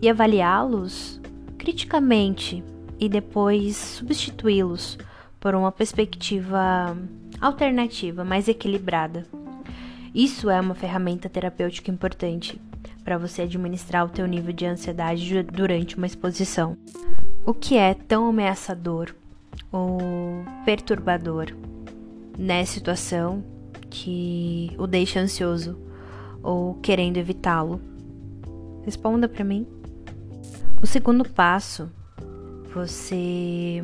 e 0.00 0.08
avaliá-los 0.08 1.20
criticamente 1.58 2.62
e 3.00 3.08
depois 3.08 3.76
substituí-los 3.76 4.96
por 5.40 5.54
uma 5.54 5.72
perspectiva 5.72 6.96
alternativa, 7.40 8.24
mais 8.24 8.46
equilibrada. 8.46 9.26
Isso 10.14 10.48
é 10.48 10.60
uma 10.60 10.74
ferramenta 10.74 11.28
terapêutica 11.28 11.90
importante 11.90 12.60
para 13.02 13.18
você 13.18 13.42
administrar 13.42 14.06
o 14.06 14.08
teu 14.08 14.26
nível 14.26 14.52
de 14.52 14.64
ansiedade 14.64 15.42
durante 15.42 15.96
uma 15.96 16.06
exposição. 16.06 16.76
O 17.44 17.52
que 17.52 17.76
é 17.76 17.92
tão 17.92 18.28
ameaçador 18.28 19.14
ou 19.70 19.98
perturbador 20.64 21.46
nessa 22.38 22.74
situação 22.74 23.44
que 23.90 24.72
o 24.78 24.86
deixa 24.86 25.20
ansioso 25.20 25.78
ou 26.42 26.74
querendo 26.74 27.16
evitá-lo? 27.16 27.80
Responda 28.84 29.28
para 29.28 29.44
mim. 29.44 29.66
O 30.82 30.86
segundo 30.86 31.28
passo, 31.28 31.90
você 32.74 33.82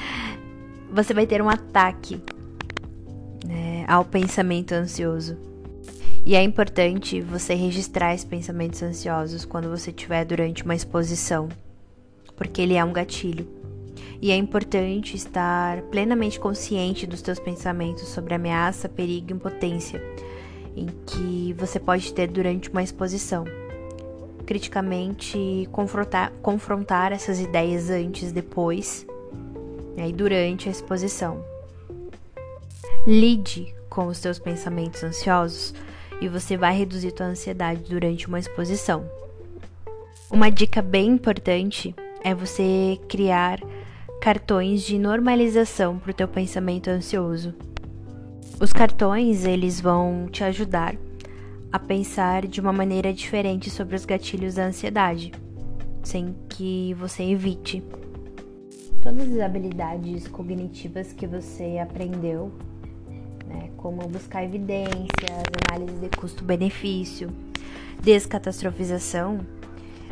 você 0.92 1.14
vai 1.14 1.26
ter 1.26 1.40
um 1.40 1.48
ataque 1.48 2.20
né, 3.46 3.84
ao 3.86 4.04
pensamento 4.04 4.72
ansioso. 4.72 5.36
E 6.24 6.34
é 6.34 6.42
importante 6.42 7.20
você 7.20 7.54
registrar 7.54 8.14
esses 8.14 8.26
pensamentos 8.26 8.82
ansiosos 8.82 9.44
quando 9.44 9.70
você 9.70 9.90
estiver 9.90 10.24
durante 10.24 10.64
uma 10.64 10.74
exposição, 10.74 11.48
porque 12.36 12.60
ele 12.60 12.74
é 12.74 12.84
um 12.84 12.92
gatilho. 12.92 13.59
E 14.20 14.30
é 14.30 14.36
importante 14.36 15.16
estar 15.16 15.80
plenamente 15.82 16.38
consciente 16.38 17.06
dos 17.06 17.20
seus 17.20 17.38
pensamentos 17.38 18.08
sobre 18.08 18.34
ameaça, 18.34 18.88
perigo 18.88 19.30
e 19.30 19.34
impotência 19.34 20.02
em 20.76 20.86
que 21.06 21.54
você 21.58 21.80
pode 21.80 22.12
ter 22.12 22.28
durante 22.28 22.70
uma 22.70 22.82
exposição 22.82 23.44
criticamente 24.50 25.68
confrontar, 25.70 26.32
confrontar 26.42 27.12
essas 27.12 27.38
ideias 27.38 27.88
antes, 27.88 28.32
depois 28.32 29.06
né, 29.96 30.08
e 30.08 30.12
durante 30.12 30.68
a 30.68 30.72
exposição. 30.72 31.44
Lide 33.06 33.72
com 33.88 34.08
os 34.08 34.18
seus 34.18 34.40
pensamentos 34.40 35.04
ansiosos 35.04 35.72
e 36.20 36.26
você 36.26 36.56
vai 36.56 36.76
reduzir 36.76 37.14
sua 37.16 37.26
ansiedade 37.26 37.88
durante 37.88 38.26
uma 38.26 38.40
exposição. 38.40 39.08
Uma 40.28 40.50
dica 40.50 40.82
bem 40.82 41.10
importante 41.10 41.94
é 42.24 42.34
você 42.34 42.98
criar 43.08 43.60
cartões 44.20 44.82
de 44.82 44.98
normalização 44.98 45.98
para 45.98 46.10
o 46.10 46.14
teu 46.14 46.28
pensamento 46.28 46.88
ansioso. 46.88 47.54
Os 48.60 48.70
cartões 48.70 49.46
eles 49.46 49.80
vão 49.80 50.26
te 50.30 50.44
ajudar 50.44 50.94
a 51.72 51.78
pensar 51.78 52.46
de 52.46 52.60
uma 52.60 52.72
maneira 52.72 53.14
diferente 53.14 53.70
sobre 53.70 53.96
os 53.96 54.04
gatilhos 54.04 54.56
da 54.56 54.66
ansiedade, 54.66 55.32
sem 56.02 56.36
que 56.50 56.92
você 56.98 57.22
evite. 57.22 57.82
Todas 59.00 59.32
as 59.32 59.40
habilidades 59.40 60.28
cognitivas 60.28 61.14
que 61.14 61.26
você 61.26 61.78
aprendeu, 61.78 62.52
né, 63.46 63.70
como 63.78 64.06
buscar 64.06 64.44
evidências, 64.44 65.08
análise 65.70 65.98
de 65.98 66.10
custo-benefício, 66.10 67.30
descatastrofização, 68.02 69.40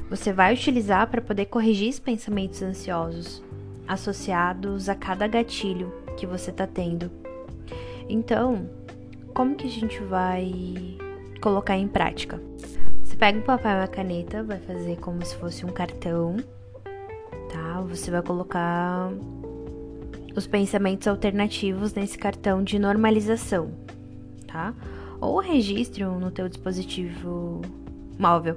você 0.09 0.33
vai 0.33 0.55
utilizar 0.55 1.11
para 1.11 1.21
poder 1.21 1.45
corrigir 1.45 1.91
os 1.91 1.99
pensamentos 1.99 2.63
ansiosos 2.63 3.47
associados 3.89 4.89
a 4.89 4.95
cada 4.95 5.27
gatilho 5.27 5.93
que 6.17 6.27
você 6.27 6.51
está 6.51 6.67
tendo. 6.67 7.11
Então, 8.09 8.69
como 9.35 9.55
que 9.57 9.67
a 9.67 9.71
gente 9.71 10.01
vai 10.03 10.99
colocar 11.41 11.77
em 11.77 11.89
prática. 11.89 12.41
Você 13.03 13.17
pega 13.17 13.39
um 13.39 13.43
papel 13.43 13.73
e 13.73 13.81
uma 13.81 13.89
caneta, 13.89 14.43
vai 14.43 14.59
fazer 14.59 14.97
como 14.99 15.25
se 15.25 15.37
fosse 15.37 15.65
um 15.65 15.71
cartão, 15.71 16.37
tá? 17.51 17.81
Você 17.83 18.11
vai 18.11 18.23
colocar 18.23 19.11
os 20.35 20.47
pensamentos 20.47 21.07
alternativos 21.09 21.95
nesse 21.95 22.19
cartão 22.19 22.63
de 22.63 22.79
normalização, 22.79 23.71
tá? 24.47 24.75
Ou 25.21 25.39
registre 25.41 26.05
no 26.05 26.31
teu 26.31 26.49
dispositivo 26.49 27.63
móvel. 28.19 28.57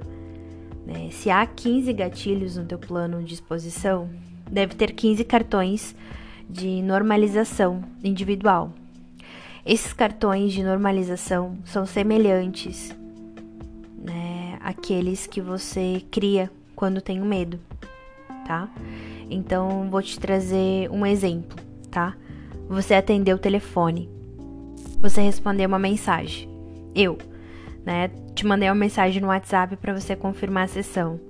Né? 0.86 1.08
Se 1.10 1.30
há 1.30 1.44
15 1.46 1.92
gatilhos 1.92 2.56
no 2.56 2.64
teu 2.64 2.78
plano 2.78 3.22
de 3.22 3.34
exposição, 3.34 4.10
deve 4.52 4.74
ter 4.74 4.92
15 4.92 5.24
cartões 5.24 5.96
de 6.48 6.82
normalização 6.82 7.82
individual, 8.04 8.72
esses 9.64 9.92
cartões 9.92 10.52
de 10.52 10.62
normalização 10.62 11.56
são 11.64 11.86
semelhantes 11.86 12.94
né, 13.96 14.58
àqueles 14.60 15.26
que 15.26 15.40
você 15.40 16.02
cria 16.10 16.50
quando 16.74 17.00
tem 17.00 17.20
medo, 17.20 17.60
tá? 18.44 18.68
Então 19.30 19.88
vou 19.88 20.02
te 20.02 20.18
trazer 20.18 20.90
um 20.90 21.06
exemplo, 21.06 21.56
tá? 21.92 22.16
Você 22.68 22.92
atendeu 22.94 23.36
o 23.36 23.40
telefone, 23.40 24.10
você 25.00 25.22
respondeu 25.22 25.68
uma 25.68 25.78
mensagem, 25.78 26.48
eu, 26.92 27.16
né? 27.86 28.10
Te 28.34 28.44
mandei 28.44 28.68
uma 28.68 28.74
mensagem 28.74 29.22
no 29.22 29.28
WhatsApp 29.28 29.76
para 29.76 29.92
você 29.94 30.16
confirmar 30.16 30.64
a 30.64 30.68
sessão. 30.68 31.20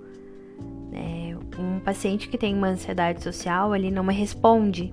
Paciente 1.85 2.29
que 2.29 2.38
tem 2.38 2.55
uma 2.55 2.68
ansiedade 2.68 3.23
social, 3.23 3.75
ele 3.75 3.90
não 3.90 4.05
me 4.05 4.14
responde, 4.14 4.92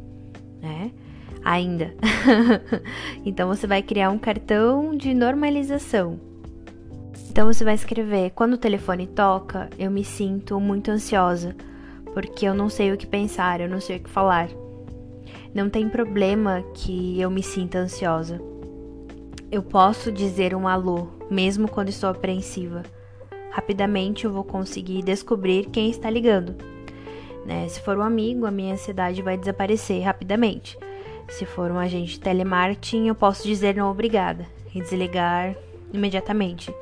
né? 0.62 0.92
ainda. 1.44 1.94
então 3.26 3.48
você 3.48 3.66
vai 3.68 3.82
criar 3.82 4.10
um 4.10 4.18
cartão 4.18 4.96
de 4.96 5.14
normalização. 5.14 6.20
Então 7.30 7.52
você 7.52 7.64
vai 7.64 7.76
escrever: 7.76 8.32
quando 8.32 8.54
o 8.54 8.58
telefone 8.58 9.08
toca, 9.08 9.70
eu 9.78 9.90
me 9.92 10.04
sinto 10.04 10.60
muito 10.60 10.92
ansiosa, 10.92 11.56
porque 12.14 12.46
eu 12.46 12.54
não 12.54 12.70
sei 12.70 12.92
o 12.92 12.98
que 12.98 13.08
pensar, 13.08 13.62
eu 13.62 13.70
não 13.70 13.80
sei 13.80 13.98
o 13.98 14.00
que 14.02 14.10
falar. 14.10 14.50
Não 15.54 15.70
tem 15.70 15.90
problema 15.90 16.64
que 16.74 17.20
eu 17.20 17.30
me 17.30 17.42
sinta 17.42 17.80
ansiosa. 17.80 18.40
Eu 19.52 19.64
posso 19.64 20.12
dizer 20.12 20.54
um 20.54 20.68
alô, 20.68 21.08
mesmo 21.30 21.68
quando 21.68 21.90
estou 21.90 22.10
apreensiva. 22.10 22.84
Rapidamente 23.50 24.26
eu 24.26 24.32
vou 24.32 24.44
conseguir 24.44 25.02
descobrir 25.02 25.66
quem 25.72 25.90
está 25.90 26.08
ligando. 26.08 26.56
Né? 27.46 27.68
Se 27.68 27.82
for 27.82 27.98
um 27.98 28.02
amigo, 28.02 28.46
a 28.46 28.52
minha 28.52 28.74
ansiedade 28.74 29.22
vai 29.22 29.38
desaparecer 29.38 30.04
rapidamente. 30.04 30.78
Se 31.30 31.46
for 31.46 31.72
um 31.72 31.78
agente 31.78 32.14
de 32.14 32.20
telemarketing, 32.20 33.08
eu 33.08 33.16
posso 33.16 33.44
dizer 33.44 33.76
não 33.76 33.90
obrigada 33.92 34.46
e 34.74 34.82
desligar 34.82 35.56
imediatamente. 35.94 36.74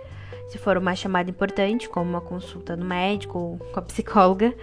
Se 0.50 0.58
for 0.58 0.78
uma 0.78 0.96
chamada 0.96 1.30
importante, 1.30 1.90
como 1.90 2.10
uma 2.10 2.22
consulta 2.22 2.76
no 2.76 2.86
médico 2.86 3.38
ou 3.38 3.58
com 3.58 3.80
a 3.80 3.84
psicóloga, 3.84 4.54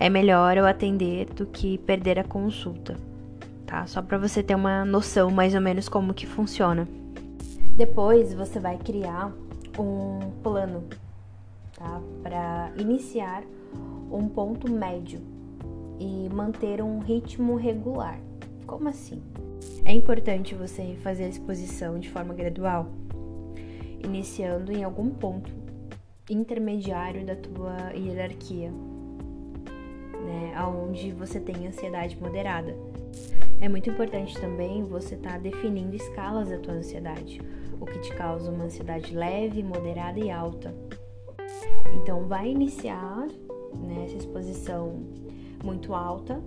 é 0.00 0.08
melhor 0.08 0.56
eu 0.56 0.66
atender 0.66 1.26
do 1.26 1.46
que 1.46 1.78
perder 1.78 2.18
a 2.18 2.24
consulta, 2.24 2.96
tá? 3.66 3.86
Só 3.86 4.00
para 4.00 4.16
você 4.16 4.42
ter 4.42 4.54
uma 4.54 4.84
noção 4.84 5.30
mais 5.30 5.54
ou 5.54 5.60
menos 5.60 5.88
como 5.88 6.14
que 6.14 6.26
funciona. 6.26 6.88
Depois 7.76 8.32
você 8.32 8.58
vai 8.58 8.78
criar 8.78 9.30
um 9.78 10.30
plano, 10.42 10.84
tá? 11.76 12.00
Para 12.22 12.72
iniciar 12.78 13.42
um 14.10 14.28
ponto 14.28 14.70
médio 14.70 15.20
e 15.98 16.28
manter 16.32 16.82
um 16.82 16.98
ritmo 16.98 17.56
regular. 17.56 18.20
Como 18.66 18.88
assim? 18.88 19.22
É 19.84 19.92
importante 19.92 20.54
você 20.54 20.96
fazer 21.02 21.24
a 21.24 21.28
exposição 21.28 21.98
de 21.98 22.10
forma 22.10 22.34
gradual, 22.34 22.88
iniciando 24.02 24.72
em 24.72 24.82
algum 24.82 25.10
ponto 25.10 25.50
intermediário 26.28 27.24
da 27.24 27.36
tua 27.36 27.92
hierarquia, 27.94 28.70
né, 28.70 30.52
aonde 30.56 31.12
você 31.12 31.38
tem 31.38 31.66
ansiedade 31.66 32.20
moderada. 32.20 32.76
É 33.60 33.68
muito 33.68 33.88
importante 33.88 34.38
também 34.38 34.82
você 34.82 35.14
estar 35.14 35.32
tá 35.32 35.38
definindo 35.38 35.94
escalas 35.94 36.48
da 36.48 36.58
tua 36.58 36.74
ansiedade, 36.74 37.40
o 37.80 37.86
que 37.86 37.98
te 38.00 38.14
causa 38.14 38.50
uma 38.50 38.64
ansiedade 38.64 39.14
leve, 39.14 39.62
moderada 39.62 40.18
e 40.18 40.30
alta. 40.30 40.74
Então, 41.94 42.26
vai 42.26 42.48
iniciar 42.48 43.26
né, 43.74 44.04
essa 44.04 44.16
exposição 44.16 45.02
muito 45.62 45.94
alta 45.94 46.42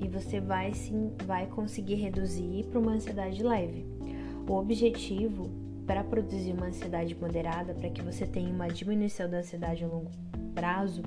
e 0.00 0.08
você 0.08 0.40
vai 0.40 0.74
sim 0.74 1.12
vai 1.24 1.46
conseguir 1.46 1.94
reduzir 1.94 2.64
para 2.64 2.78
uma 2.78 2.92
ansiedade 2.92 3.42
leve. 3.42 3.86
O 4.48 4.54
objetivo 4.54 5.48
para 5.86 6.02
produzir 6.02 6.52
uma 6.52 6.66
ansiedade 6.66 7.14
moderada, 7.14 7.74
para 7.74 7.90
que 7.90 8.02
você 8.02 8.26
tenha 8.26 8.50
uma 8.50 8.68
diminuição 8.68 9.28
da 9.28 9.38
ansiedade 9.38 9.84
a 9.84 9.86
longo 9.86 10.10
prazo, 10.54 11.02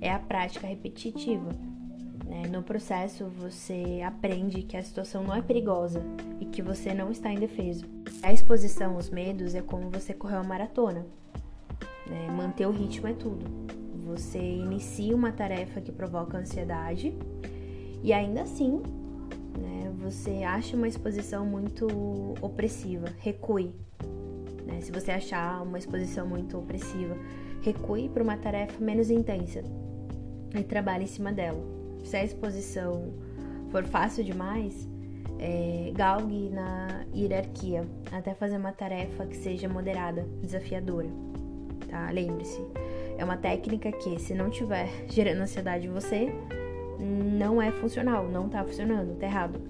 é 0.00 0.12
a 0.12 0.18
prática 0.18 0.66
repetitiva. 0.66 1.50
Né? 2.26 2.42
No 2.50 2.62
processo, 2.62 3.24
você 3.26 4.02
aprende 4.04 4.62
que 4.62 4.76
a 4.76 4.82
situação 4.82 5.24
não 5.24 5.34
é 5.34 5.40
perigosa 5.40 6.02
e 6.40 6.44
que 6.44 6.60
você 6.60 6.92
não 6.92 7.10
está 7.10 7.32
indefeso. 7.32 7.86
A 8.22 8.32
exposição 8.32 8.94
aos 8.94 9.08
medos 9.08 9.54
é 9.54 9.62
como 9.62 9.90
você 9.90 10.12
correr 10.12 10.36
uma 10.36 10.44
maratona. 10.44 11.06
Né? 12.06 12.28
Manter 12.30 12.66
o 12.66 12.70
ritmo 12.70 13.08
é 13.08 13.14
tudo. 13.14 13.44
Você 14.16 14.38
inicia 14.38 15.14
uma 15.14 15.30
tarefa 15.30 15.78
que 15.78 15.92
provoca 15.92 16.38
ansiedade 16.38 17.14
e 18.02 18.14
ainda 18.14 18.42
assim 18.42 18.82
né, 19.58 19.92
você 19.98 20.42
acha 20.42 20.74
uma 20.74 20.88
exposição 20.88 21.44
muito 21.44 21.86
opressiva, 22.40 23.08
recue. 23.18 23.74
Né? 24.64 24.80
Se 24.80 24.90
você 24.90 25.10
achar 25.10 25.62
uma 25.62 25.78
exposição 25.78 26.26
muito 26.26 26.56
opressiva, 26.58 27.14
recue 27.60 28.08
para 28.08 28.22
uma 28.22 28.38
tarefa 28.38 28.82
menos 28.82 29.10
intensa 29.10 29.62
e 30.58 30.64
trabalhe 30.64 31.04
em 31.04 31.08
cima 31.08 31.30
dela. 31.30 31.62
Se 32.02 32.16
a 32.16 32.24
exposição 32.24 33.12
for 33.70 33.84
fácil 33.84 34.24
demais, 34.24 34.88
é, 35.38 35.92
galgue 35.94 36.48
na 36.48 37.04
hierarquia 37.14 37.86
até 38.10 38.32
fazer 38.32 38.56
uma 38.56 38.72
tarefa 38.72 39.26
que 39.26 39.36
seja 39.36 39.68
moderada, 39.68 40.26
desafiadora. 40.40 41.08
Tá? 41.90 42.10
Lembre-se, 42.10 42.64
é 43.18 43.24
uma 43.24 43.36
técnica 43.36 43.90
que, 43.92 44.18
se 44.18 44.34
não 44.34 44.50
tiver 44.50 44.88
gerando 45.08 45.40
ansiedade 45.40 45.86
em 45.86 45.90
você, 45.90 46.32
não 46.98 47.60
é 47.60 47.70
funcional, 47.70 48.26
não 48.28 48.48
tá 48.48 48.64
funcionando, 48.64 49.18
tá 49.18 49.26
errado. 49.26 49.60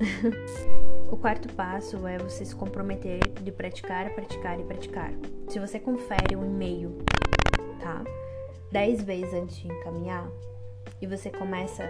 o 1.11 1.16
quarto 1.16 1.52
passo 1.54 2.06
é 2.06 2.18
você 2.18 2.44
se 2.44 2.54
comprometer 2.54 3.20
de 3.42 3.52
praticar, 3.52 4.11
praticar 4.14 4.59
e 4.59 4.64
praticar. 4.64 5.12
Se 5.48 5.59
você 5.59 5.78
confere 5.78 6.37
um 6.37 6.44
e-mail, 6.44 6.96
tá? 7.80 8.04
Dez 8.70 9.02
vezes 9.02 9.32
antes 9.35 9.56
de 9.56 9.68
encaminhar, 9.68 10.28
e 11.00 11.06
você 11.06 11.30
começa 11.30 11.88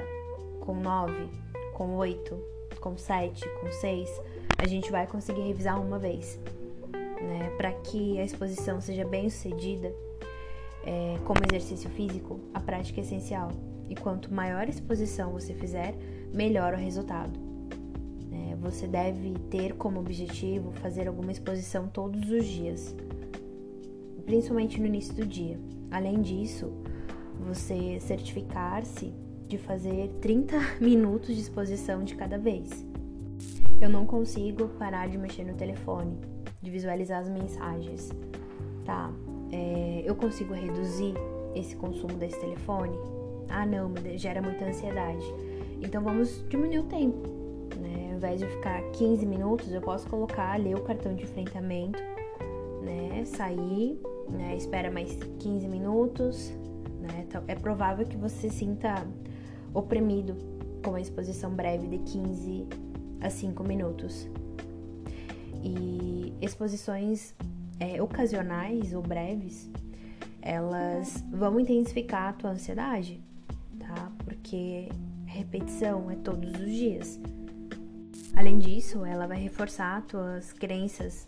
com 0.60 0.74
nove, 0.74 1.28
com 1.74 1.96
oito, 1.96 2.36
com 2.80 2.96
sete, 2.96 3.48
com 3.60 3.70
seis, 3.70 4.10
a 4.58 4.66
gente 4.66 4.90
vai 4.90 5.06
conseguir 5.06 5.42
revisar 5.42 5.80
uma 5.80 5.98
vez, 5.98 6.38
né? 7.20 7.50
Para 7.56 7.72
que 7.72 8.18
a 8.18 8.24
exposição 8.24 8.80
seja 8.80 9.04
bem 9.04 9.30
sucedida, 9.30 9.94
é, 10.86 11.18
como 11.24 11.40
exercício 11.50 11.90
físico, 11.90 12.40
a 12.54 12.60
prática 12.60 13.00
é 13.00 13.02
essencial. 13.02 13.50
E 13.90 13.94
quanto 13.94 14.32
maior 14.32 14.68
exposição 14.68 15.32
você 15.32 15.52
fizer, 15.52 15.94
melhor 16.32 16.72
o 16.74 16.76
resultado. 16.76 17.38
É, 18.32 18.54
você 18.56 18.86
deve 18.86 19.34
ter 19.50 19.74
como 19.74 19.98
objetivo 19.98 20.72
fazer 20.72 21.08
alguma 21.08 21.32
exposição 21.32 21.88
todos 21.88 22.30
os 22.30 22.46
dias, 22.46 22.94
principalmente 24.24 24.80
no 24.80 24.86
início 24.86 25.14
do 25.14 25.26
dia. 25.26 25.58
Além 25.90 26.22
disso, 26.22 26.72
você 27.40 27.98
certificar-se 28.00 29.12
de 29.48 29.58
fazer 29.58 30.08
30 30.20 30.56
minutos 30.80 31.34
de 31.34 31.40
exposição 31.40 32.04
de 32.04 32.14
cada 32.14 32.38
vez. 32.38 32.86
Eu 33.80 33.90
não 33.90 34.06
consigo 34.06 34.68
parar 34.78 35.08
de 35.08 35.18
mexer 35.18 35.44
no 35.44 35.54
telefone, 35.54 36.18
de 36.62 36.70
visualizar 36.70 37.20
as 37.20 37.28
mensagens, 37.28 38.10
tá? 38.84 39.12
É, 39.52 40.02
eu 40.04 40.14
consigo 40.14 40.52
reduzir 40.52 41.14
esse 41.54 41.74
consumo 41.76 42.14
desse 42.14 42.38
telefone? 42.40 42.96
Ah, 43.48 43.64
não, 43.64 43.92
gera 44.16 44.42
muita 44.42 44.64
ansiedade. 44.64 45.24
Então 45.80 46.02
vamos 46.02 46.44
diminuir 46.48 46.80
o 46.80 46.84
tempo. 46.84 47.28
Né? 47.80 48.08
Ao 48.10 48.16
invés 48.16 48.40
de 48.40 48.46
ficar 48.46 48.82
15 48.92 49.26
minutos, 49.26 49.72
eu 49.72 49.80
posso 49.80 50.08
colocar, 50.08 50.58
ler 50.58 50.74
o 50.74 50.82
cartão 50.82 51.14
de 51.14 51.24
enfrentamento, 51.24 51.98
né? 52.82 53.24
Sair, 53.24 54.00
né? 54.28 54.56
espera 54.56 54.90
mais 54.90 55.16
15 55.38 55.68
minutos. 55.68 56.50
Né? 57.00 57.24
Então, 57.28 57.42
é 57.46 57.54
provável 57.54 58.06
que 58.06 58.16
você 58.16 58.48
sinta 58.48 59.06
oprimido 59.72 60.36
com 60.84 60.94
a 60.94 61.00
exposição 61.00 61.50
breve 61.50 61.88
de 61.88 61.98
15 61.98 62.66
a 63.20 63.30
5 63.30 63.62
minutos. 63.64 64.28
E 65.62 66.32
exposições 66.40 67.34
é, 67.78 68.02
ocasionais 68.02 68.92
ou 68.94 69.02
breves, 69.02 69.70
elas 70.40 71.24
vão 71.30 71.58
intensificar 71.58 72.28
a 72.28 72.32
tua 72.32 72.50
ansiedade, 72.50 73.20
tá? 73.78 74.12
Porque 74.24 74.88
repetição 75.26 76.10
é 76.10 76.16
todos 76.16 76.52
os 76.60 76.70
dias. 76.70 77.20
Além 78.34 78.58
disso, 78.58 79.04
ela 79.04 79.26
vai 79.26 79.38
reforçar 79.38 80.02
tuas 80.02 80.52
crenças 80.52 81.26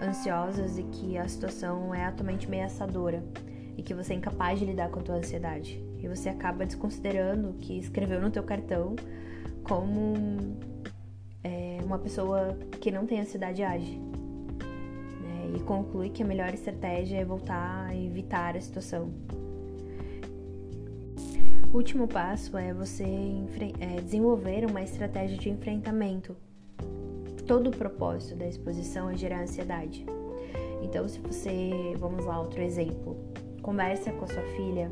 ansiosas 0.00 0.78
e 0.78 0.82
que 0.84 1.16
a 1.16 1.26
situação 1.28 1.94
é 1.94 2.04
atualmente 2.04 2.46
ameaçadora 2.46 3.22
e 3.76 3.82
que 3.82 3.94
você 3.94 4.12
é 4.12 4.16
incapaz 4.16 4.58
de 4.58 4.66
lidar 4.66 4.90
com 4.90 5.00
a 5.00 5.02
tua 5.02 5.16
ansiedade. 5.16 5.82
E 5.98 6.08
você 6.08 6.28
acaba 6.28 6.66
desconsiderando 6.66 7.54
que 7.60 7.78
escreveu 7.78 8.20
no 8.20 8.30
teu 8.30 8.42
cartão 8.42 8.96
como 9.62 10.56
é, 11.44 11.78
uma 11.84 11.98
pessoa 11.98 12.58
que 12.80 12.90
não 12.90 13.06
tem 13.06 13.20
ansiedade 13.20 13.62
age 13.62 14.09
e 15.54 15.60
conclui 15.60 16.10
que 16.10 16.22
a 16.22 16.26
melhor 16.26 16.52
estratégia 16.52 17.18
é 17.18 17.24
voltar 17.24 17.86
a 17.88 17.96
evitar 17.96 18.56
a 18.56 18.60
situação. 18.60 19.10
O 21.72 21.76
último 21.76 22.08
passo 22.08 22.56
é 22.56 22.74
você 22.74 23.04
é, 23.78 24.00
desenvolver 24.00 24.64
uma 24.64 24.82
estratégia 24.82 25.38
de 25.38 25.48
enfrentamento. 25.48 26.36
Todo 27.46 27.68
o 27.68 27.70
propósito 27.70 28.36
da 28.36 28.46
exposição 28.46 29.08
é 29.08 29.16
gerar 29.16 29.42
ansiedade. 29.42 30.04
Então, 30.82 31.06
se 31.08 31.20
você, 31.20 31.70
vamos 31.96 32.24
lá, 32.24 32.40
outro 32.40 32.60
exemplo, 32.60 33.16
conversa 33.62 34.10
com 34.12 34.24
a 34.24 34.28
sua 34.28 34.42
filha 34.56 34.90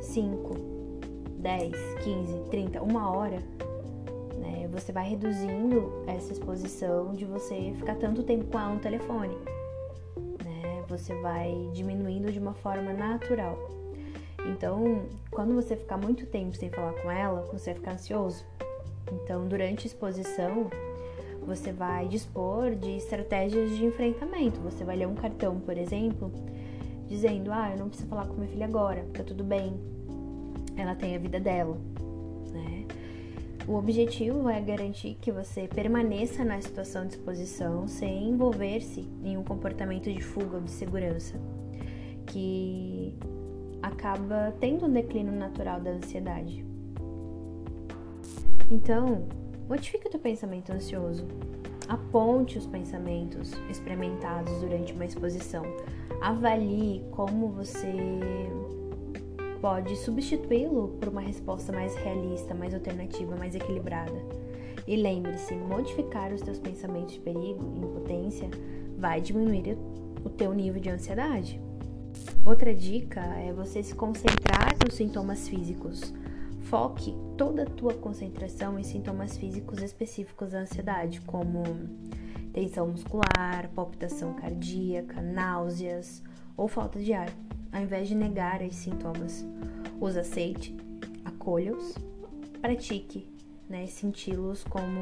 5, 0.00 0.54
10, 1.38 1.72
15, 2.02 2.50
30, 2.50 2.82
uma 2.82 3.10
hora 3.10 3.38
você 4.72 4.90
vai 4.90 5.06
reduzindo 5.06 6.02
essa 6.06 6.32
exposição 6.32 7.12
de 7.12 7.26
você 7.26 7.74
ficar 7.76 7.94
tanto 7.96 8.22
tempo 8.22 8.46
com 8.46 8.58
no 8.58 8.80
telefone. 8.80 9.36
Né? 10.42 10.82
Você 10.88 11.14
vai 11.20 11.70
diminuindo 11.74 12.32
de 12.32 12.38
uma 12.38 12.54
forma 12.54 12.90
natural. 12.94 13.58
Então, 14.46 15.02
quando 15.30 15.54
você 15.54 15.76
ficar 15.76 15.98
muito 15.98 16.26
tempo 16.26 16.56
sem 16.56 16.70
falar 16.70 16.94
com 16.94 17.10
ela, 17.10 17.42
você 17.52 17.72
vai 17.72 17.80
ficar 17.80 17.92
ansioso. 17.92 18.44
Então, 19.12 19.46
durante 19.46 19.84
a 19.84 19.88
exposição, 19.88 20.70
você 21.46 21.70
vai 21.70 22.08
dispor 22.08 22.74
de 22.74 22.96
estratégias 22.96 23.76
de 23.76 23.84
enfrentamento. 23.84 24.58
Você 24.60 24.84
vai 24.84 24.96
ler 24.96 25.06
um 25.06 25.14
cartão, 25.14 25.60
por 25.60 25.76
exemplo, 25.76 26.32
dizendo: 27.08 27.52
Ah, 27.52 27.70
eu 27.72 27.78
não 27.78 27.88
preciso 27.88 28.08
falar 28.08 28.26
com 28.26 28.34
minha 28.34 28.48
filha 28.48 28.64
agora, 28.64 29.04
tá 29.12 29.22
tudo 29.22 29.44
bem. 29.44 29.74
Ela 30.76 30.94
tem 30.94 31.14
a 31.14 31.18
vida 31.18 31.38
dela. 31.38 31.76
O 33.66 33.76
objetivo 33.76 34.48
é 34.48 34.60
garantir 34.60 35.16
que 35.20 35.30
você 35.30 35.68
permaneça 35.68 36.44
na 36.44 36.60
situação 36.60 37.06
de 37.06 37.14
exposição 37.14 37.86
sem 37.86 38.30
envolver-se 38.30 39.08
em 39.22 39.36
um 39.36 39.44
comportamento 39.44 40.12
de 40.12 40.20
fuga 40.20 40.56
ou 40.56 40.62
de 40.62 40.70
segurança, 40.70 41.40
que 42.26 43.14
acaba 43.80 44.52
tendo 44.58 44.86
um 44.86 44.92
declínio 44.92 45.32
natural 45.32 45.80
da 45.80 45.90
ansiedade. 45.90 46.64
Então, 48.68 49.28
modifique 49.68 50.08
o 50.08 50.10
teu 50.10 50.20
pensamento 50.20 50.72
ansioso. 50.72 51.24
Aponte 51.88 52.58
os 52.58 52.66
pensamentos 52.66 53.52
experimentados 53.70 54.60
durante 54.60 54.92
uma 54.92 55.04
exposição. 55.04 55.62
Avalie 56.20 57.04
como 57.12 57.48
você 57.48 57.92
pode 59.62 59.96
substituí-lo 59.96 60.88
por 60.98 61.08
uma 61.08 61.20
resposta 61.20 61.72
mais 61.72 61.94
realista, 61.94 62.52
mais 62.52 62.74
alternativa, 62.74 63.36
mais 63.36 63.54
equilibrada. 63.54 64.20
E 64.88 64.96
lembre-se, 64.96 65.54
modificar 65.54 66.32
os 66.32 66.42
teus 66.42 66.58
pensamentos 66.58 67.14
de 67.14 67.20
perigo 67.20 67.72
e 67.76 67.78
impotência 67.78 68.50
vai 68.98 69.20
diminuir 69.20 69.78
o 70.24 70.28
teu 70.28 70.52
nível 70.52 70.80
de 70.80 70.90
ansiedade. 70.90 71.60
Outra 72.44 72.74
dica 72.74 73.20
é 73.20 73.52
você 73.52 73.84
se 73.84 73.94
concentrar 73.94 74.74
nos 74.84 74.94
sintomas 74.94 75.48
físicos. 75.48 76.12
Foque 76.62 77.14
toda 77.38 77.62
a 77.62 77.66
tua 77.66 77.94
concentração 77.94 78.76
em 78.76 78.82
sintomas 78.82 79.36
físicos 79.36 79.80
específicos 79.80 80.50
da 80.50 80.60
ansiedade, 80.60 81.20
como 81.20 81.62
tensão 82.52 82.88
muscular, 82.88 83.70
palpitação 83.76 84.34
cardíaca, 84.34 85.22
náuseas 85.22 86.20
ou 86.56 86.66
falta 86.66 86.98
de 86.98 87.12
ar 87.12 87.28
ao 87.72 87.80
invés 87.80 88.06
de 88.06 88.14
negar 88.14 88.60
os 88.62 88.76
sintomas. 88.76 89.44
Use 90.00 90.18
aceite, 90.18 90.76
acolha-os, 91.24 91.94
pratique, 92.60 93.26
né, 93.68 93.86
senti-los 93.86 94.62
como 94.64 95.00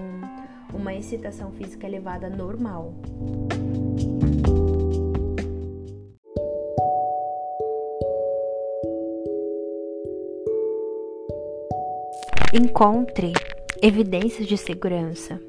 uma 0.73 0.95
excitação 0.95 1.51
física 1.53 1.87
elevada 1.87 2.31
normal. 2.31 2.95
Encontre 12.55 13.33
evidências 13.83 14.47
de 14.47 14.57
segurança. 14.57 15.41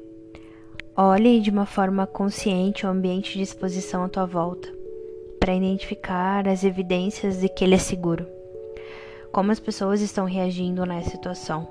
Olhe 0.96 1.40
de 1.40 1.50
uma 1.50 1.66
forma 1.66 2.06
consciente 2.06 2.84
o 2.84 2.88
ambiente 2.88 3.34
de 3.34 3.42
exposição 3.42 4.04
à 4.04 4.08
tua 4.08 4.26
volta 4.26 4.81
para 5.42 5.56
identificar 5.56 6.46
as 6.46 6.62
evidências 6.62 7.40
de 7.40 7.48
que 7.48 7.64
ele 7.64 7.74
é 7.74 7.78
seguro. 7.78 8.24
como 9.32 9.50
as 9.50 9.58
pessoas 9.58 10.00
estão 10.00 10.24
reagindo 10.24 10.86
nessa 10.86 11.10
situação, 11.10 11.66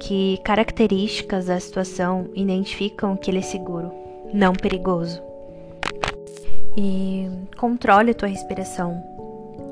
que 0.00 0.40
características 0.42 1.46
da 1.46 1.60
situação 1.60 2.28
identificam 2.34 3.16
que 3.16 3.30
ele 3.30 3.38
é 3.38 3.42
seguro, 3.42 3.92
não 4.34 4.52
perigoso. 4.54 5.22
E 6.76 7.30
controle 7.56 8.12
tua 8.12 8.28
respiração. 8.28 9.00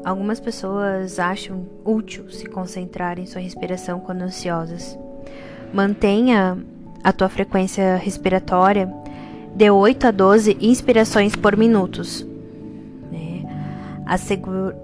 Algumas 0.05 0.39
pessoas 0.39 1.19
acham 1.19 1.67
útil 1.85 2.31
se 2.31 2.47
concentrar 2.47 3.19
em 3.19 3.27
sua 3.27 3.41
respiração 3.41 3.99
quando 3.99 4.23
ansiosas. 4.23 4.97
Mantenha 5.75 6.57
a 7.03 7.13
tua 7.13 7.29
frequência 7.29 7.97
respiratória 7.97 8.89
de 9.57 9.69
8 9.69 10.07
a 10.07 10.11
12 10.13 10.57
inspirações 10.61 11.35
por 11.35 11.57
minutos? 11.57 12.28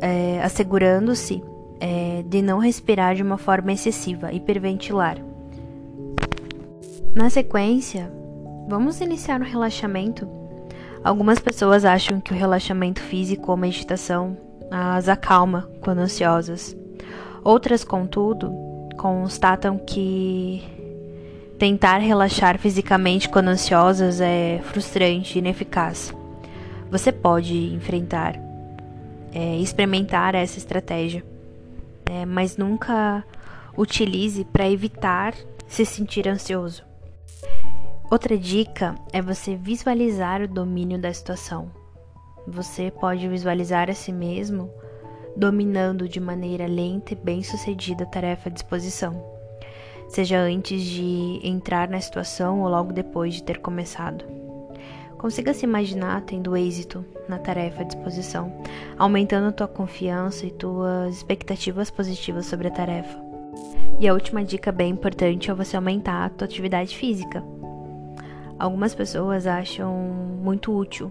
É, 0.01 0.43
assegurando-se 0.43 1.43
é, 1.81 2.23
de 2.27 2.43
não 2.43 2.59
respirar 2.59 3.15
de 3.15 3.23
uma 3.23 3.39
forma 3.39 3.73
excessiva, 3.73 4.33
hiperventilar. 4.33 5.19
Na 7.15 7.31
sequência, 7.31 8.13
vamos 8.69 9.01
iniciar 9.01 9.41
o 9.41 9.45
relaxamento. 9.45 10.29
Algumas 11.03 11.39
pessoas 11.39 11.85
acham 11.85 12.21
que 12.21 12.33
o 12.33 12.37
relaxamento 12.37 13.01
físico 13.01 13.51
ou 13.51 13.57
meditação 13.57 14.37
as 14.71 15.09
acalma 15.09 15.69
quando 15.81 16.01
ansiosas. 16.01 16.77
Outras, 17.43 17.85
contudo, 17.85 18.53
constatam 18.97 19.79
que 19.79 20.63
tentar 21.59 21.99
relaxar 21.99 22.59
fisicamente 22.59 23.29
quando 23.29 23.49
ansiosas 23.49 24.21
é 24.21 24.61
frustrante 24.65 25.37
e 25.37 25.41
ineficaz. 25.41 26.13
Você 26.91 27.13
pode 27.13 27.75
enfrentar, 27.75 28.35
é, 29.35 29.57
experimentar 29.57 30.37
essa 30.37 30.59
estratégia, 30.59 31.25
é, 32.09 32.25
mas 32.25 32.57
nunca 32.57 33.25
utilize 33.77 34.45
para 34.45 34.71
evitar 34.71 35.35
se 35.67 35.85
sentir 35.85 36.29
ansioso. 36.29 36.85
Outra 38.11 38.39
dica 38.39 38.95
é 39.13 39.21
você 39.21 39.57
visualizar 39.57 40.41
o 40.41 40.47
domínio 40.47 40.99
da 40.99 41.13
situação. 41.13 41.69
Você 42.47 42.93
pode 42.93 43.27
visualizar 43.27 43.91
a 43.91 43.95
si 43.95 44.13
mesmo 44.13 44.71
dominando 45.37 46.09
de 46.09 46.21
maneira 46.21 46.67
lenta 46.67 47.13
e 47.13 47.17
bem-sucedida 47.17 48.05
a 48.05 48.07
tarefa 48.07 48.49
à 48.49 48.53
disposição, 48.53 49.21
seja 50.09 50.39
antes 50.39 50.81
de 50.81 51.41
entrar 51.43 51.89
na 51.89 52.01
situação 52.01 52.61
ou 52.61 52.69
logo 52.69 52.93
depois 52.93 53.35
de 53.35 53.43
ter 53.43 53.59
começado. 53.59 54.44
Consiga 55.25 55.55
se 55.55 55.65
imaginar 55.65 56.21
tendo 56.21 56.55
êxito 56.55 57.03
na 57.27 57.39
tarefa 57.39 57.81
à 57.81 57.85
disposição, 57.85 58.53
aumentando 58.99 59.55
tua 59.55 59.67
confiança 59.67 60.45
e 60.45 60.51
tuas 60.51 61.17
expectativas 61.17 61.91
positivas 61.91 62.45
sobre 62.45 62.69
a 62.69 62.71
tarefa. 62.71 63.19
E 63.99 64.07
a 64.07 64.13
última 64.13 64.45
dica 64.45 64.71
bem 64.71 64.91
importante 64.91 65.51
é 65.51 65.55
você 65.55 65.77
aumentar 65.77 66.27
a 66.27 66.29
tua 66.29 66.45
atividade 66.45 66.95
física. 66.95 67.43
Algumas 68.59 68.95
pessoas 68.95 69.47
acham 69.47 69.95
muito 69.95 70.77
útil 70.77 71.11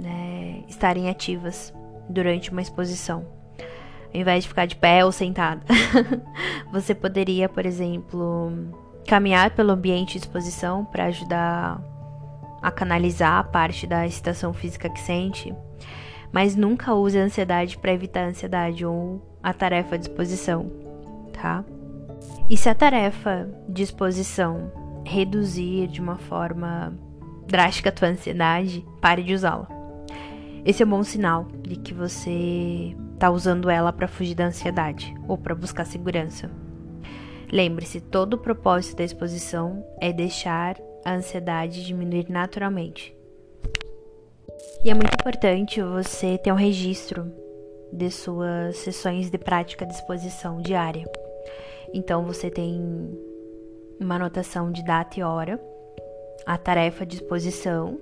né, 0.00 0.62
estarem 0.68 1.10
ativas 1.10 1.74
durante 2.08 2.52
uma 2.52 2.62
exposição, 2.62 3.26
ao 4.14 4.20
invés 4.20 4.44
de 4.44 4.48
ficar 4.48 4.66
de 4.66 4.76
pé 4.76 5.04
ou 5.04 5.10
sentada. 5.10 5.62
você 6.70 6.94
poderia, 6.94 7.48
por 7.48 7.66
exemplo, 7.66 8.52
caminhar 9.08 9.50
pelo 9.56 9.72
ambiente 9.72 10.12
de 10.12 10.18
exposição 10.18 10.84
para 10.84 11.06
ajudar 11.06 11.97
a 12.62 12.70
canalizar 12.70 13.38
a 13.38 13.44
parte 13.44 13.86
da 13.86 14.06
excitação 14.06 14.52
física 14.52 14.88
que 14.88 15.00
sente, 15.00 15.54
mas 16.32 16.56
nunca 16.56 16.94
use 16.94 17.18
a 17.18 17.22
ansiedade 17.22 17.78
para 17.78 17.92
evitar 17.92 18.24
a 18.24 18.28
ansiedade 18.28 18.84
ou 18.84 19.22
a 19.42 19.52
tarefa 19.52 19.98
de 19.98 20.08
exposição, 20.08 20.70
tá? 21.32 21.64
E 22.50 22.56
se 22.56 22.68
a 22.68 22.74
tarefa 22.74 23.48
de 23.68 23.82
exposição 23.82 24.72
reduzir 25.04 25.86
de 25.88 26.00
uma 26.00 26.16
forma 26.16 26.92
drástica 27.46 27.88
a 27.88 27.92
tua 27.92 28.08
ansiedade, 28.08 28.84
pare 29.00 29.22
de 29.22 29.34
usá-la. 29.34 29.68
Esse 30.64 30.82
é 30.82 30.86
um 30.86 30.90
bom 30.90 31.02
sinal 31.02 31.46
de 31.62 31.76
que 31.76 31.94
você 31.94 32.94
está 33.14 33.30
usando 33.30 33.70
ela 33.70 33.92
para 33.92 34.06
fugir 34.06 34.34
da 34.34 34.46
ansiedade 34.46 35.14
ou 35.26 35.38
para 35.38 35.54
buscar 35.54 35.84
segurança. 35.86 36.50
Lembre-se, 37.50 38.00
todo 38.00 38.34
o 38.34 38.38
propósito 38.38 38.98
da 38.98 39.04
exposição 39.04 39.82
é 40.00 40.12
deixar 40.12 40.76
a 41.04 41.14
ansiedade 41.14 41.84
diminuir 41.84 42.26
naturalmente. 42.28 43.16
E 44.84 44.90
é 44.90 44.94
muito 44.94 45.14
importante 45.14 45.82
você 45.82 46.38
ter 46.38 46.52
um 46.52 46.56
registro 46.56 47.32
de 47.92 48.10
suas 48.10 48.76
sessões 48.76 49.30
de 49.30 49.38
prática 49.38 49.84
de 49.84 49.92
exposição 49.92 50.60
diária. 50.60 51.04
Então 51.92 52.24
você 52.24 52.50
tem 52.50 52.78
uma 53.98 54.16
anotação 54.16 54.70
de 54.70 54.84
data 54.84 55.18
e 55.18 55.22
hora, 55.22 55.60
a 56.46 56.56
tarefa 56.56 57.04
de 57.04 57.16
exposição, 57.16 57.98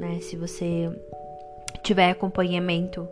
né? 0.00 0.20
Se 0.20 0.36
você 0.36 0.90
tiver 1.82 2.10
acompanhamento, 2.10 3.08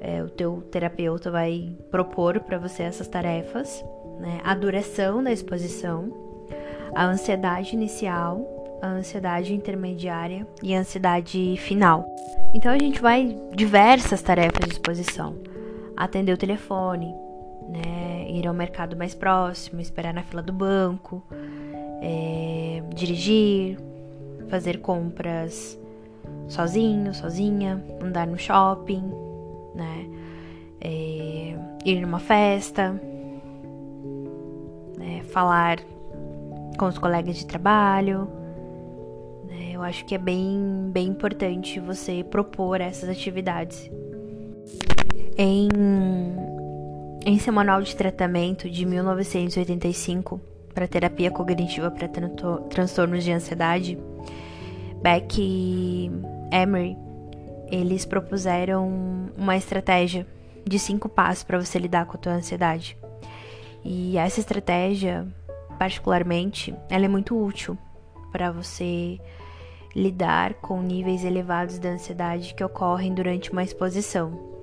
é, 0.00 0.22
o 0.22 0.30
teu 0.30 0.62
terapeuta 0.70 1.30
vai 1.30 1.76
propor 1.90 2.40
para 2.40 2.58
você 2.58 2.84
essas 2.84 3.08
tarefas, 3.08 3.84
né? 4.18 4.40
A 4.44 4.54
duração 4.54 5.22
da 5.22 5.32
exposição, 5.32 6.25
a 6.96 7.04
ansiedade 7.04 7.76
inicial, 7.76 8.40
a 8.80 8.88
ansiedade 8.88 9.52
intermediária 9.52 10.46
e 10.62 10.74
a 10.74 10.80
ansiedade 10.80 11.54
final. 11.58 12.06
Então 12.54 12.72
a 12.72 12.78
gente 12.78 13.02
vai 13.02 13.38
diversas 13.54 14.22
tarefas 14.22 14.64
de 14.64 14.72
exposição. 14.72 15.36
Atender 15.94 16.32
o 16.32 16.38
telefone, 16.38 17.14
né? 17.68 18.26
Ir 18.30 18.46
ao 18.46 18.54
mercado 18.54 18.96
mais 18.96 19.14
próximo, 19.14 19.78
esperar 19.78 20.14
na 20.14 20.22
fila 20.22 20.42
do 20.42 20.54
banco, 20.54 21.22
é, 22.00 22.82
dirigir, 22.94 23.78
fazer 24.48 24.78
compras 24.80 25.78
sozinho, 26.48 27.12
sozinha, 27.12 27.84
andar 28.00 28.26
no 28.26 28.38
shopping, 28.38 29.04
né? 29.74 30.06
É, 30.80 31.56
ir 31.84 32.00
numa 32.00 32.20
festa, 32.20 32.98
né? 34.96 35.20
falar 35.24 35.78
com 36.76 36.86
os 36.86 36.98
colegas 36.98 37.36
de 37.36 37.46
trabalho. 37.46 38.28
Né? 39.46 39.72
Eu 39.72 39.82
acho 39.82 40.04
que 40.04 40.14
é 40.14 40.18
bem, 40.18 40.90
bem 40.92 41.08
importante 41.08 41.80
você 41.80 42.24
propor 42.24 42.80
essas 42.80 43.08
atividades. 43.08 43.90
Em, 45.38 45.68
em 47.24 47.38
seu 47.38 47.52
manual 47.52 47.82
de 47.82 47.94
tratamento 47.94 48.70
de 48.70 48.86
1985 48.86 50.40
para 50.74 50.86
terapia 50.86 51.30
cognitiva 51.30 51.90
para 51.90 52.08
transtornos 52.68 53.24
de 53.24 53.32
ansiedade, 53.32 53.98
Beck 55.02 55.38
e 55.40 56.10
Emery, 56.52 56.96
eles 57.70 58.04
propuseram 58.04 59.30
uma 59.36 59.56
estratégia 59.56 60.26
de 60.64 60.78
cinco 60.78 61.08
passos 61.08 61.44
para 61.44 61.58
você 61.58 61.78
lidar 61.78 62.06
com 62.06 62.16
a 62.16 62.20
tua 62.20 62.32
ansiedade. 62.32 62.96
E 63.84 64.18
essa 64.18 64.40
estratégia, 64.40 65.26
particularmente, 65.76 66.74
ela 66.88 67.04
é 67.04 67.08
muito 67.08 67.40
útil 67.40 67.76
para 68.32 68.50
você 68.50 69.20
lidar 69.94 70.54
com 70.54 70.82
níveis 70.82 71.24
elevados 71.24 71.78
de 71.78 71.88
ansiedade 71.88 72.54
que 72.54 72.64
ocorrem 72.64 73.14
durante 73.14 73.50
uma 73.50 73.62
exposição. 73.62 74.56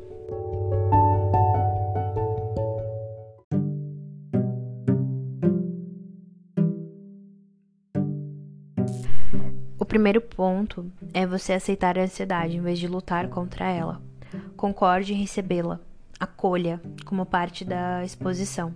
primeiro 9.93 10.19
ponto 10.19 10.91
é 11.13 11.23
você 11.23 11.54
aceitar 11.54 11.99
a 11.99 12.02
ansiedade 12.02 12.58
em 12.58 12.62
vez 12.62 12.80
de 12.80 12.88
lutar 12.88 13.28
contra 13.28 13.69
ela. 13.69 14.02
Concorde 14.58 15.13
em 15.13 15.17
recebê-la. 15.17 15.80
Acolha 16.19 16.82
como 17.06 17.23
parte 17.28 17.63
da 17.63 18.04
exposição. 18.04 18.73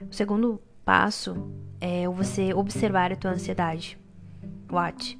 O 0.00 0.12
segundo 0.12 0.60
passo 0.84 1.50
é 1.80 2.08
você 2.08 2.54
observar 2.54 3.12
a 3.12 3.16
tua 3.16 3.32
ansiedade. 3.32 3.98
Watch. 4.70 5.18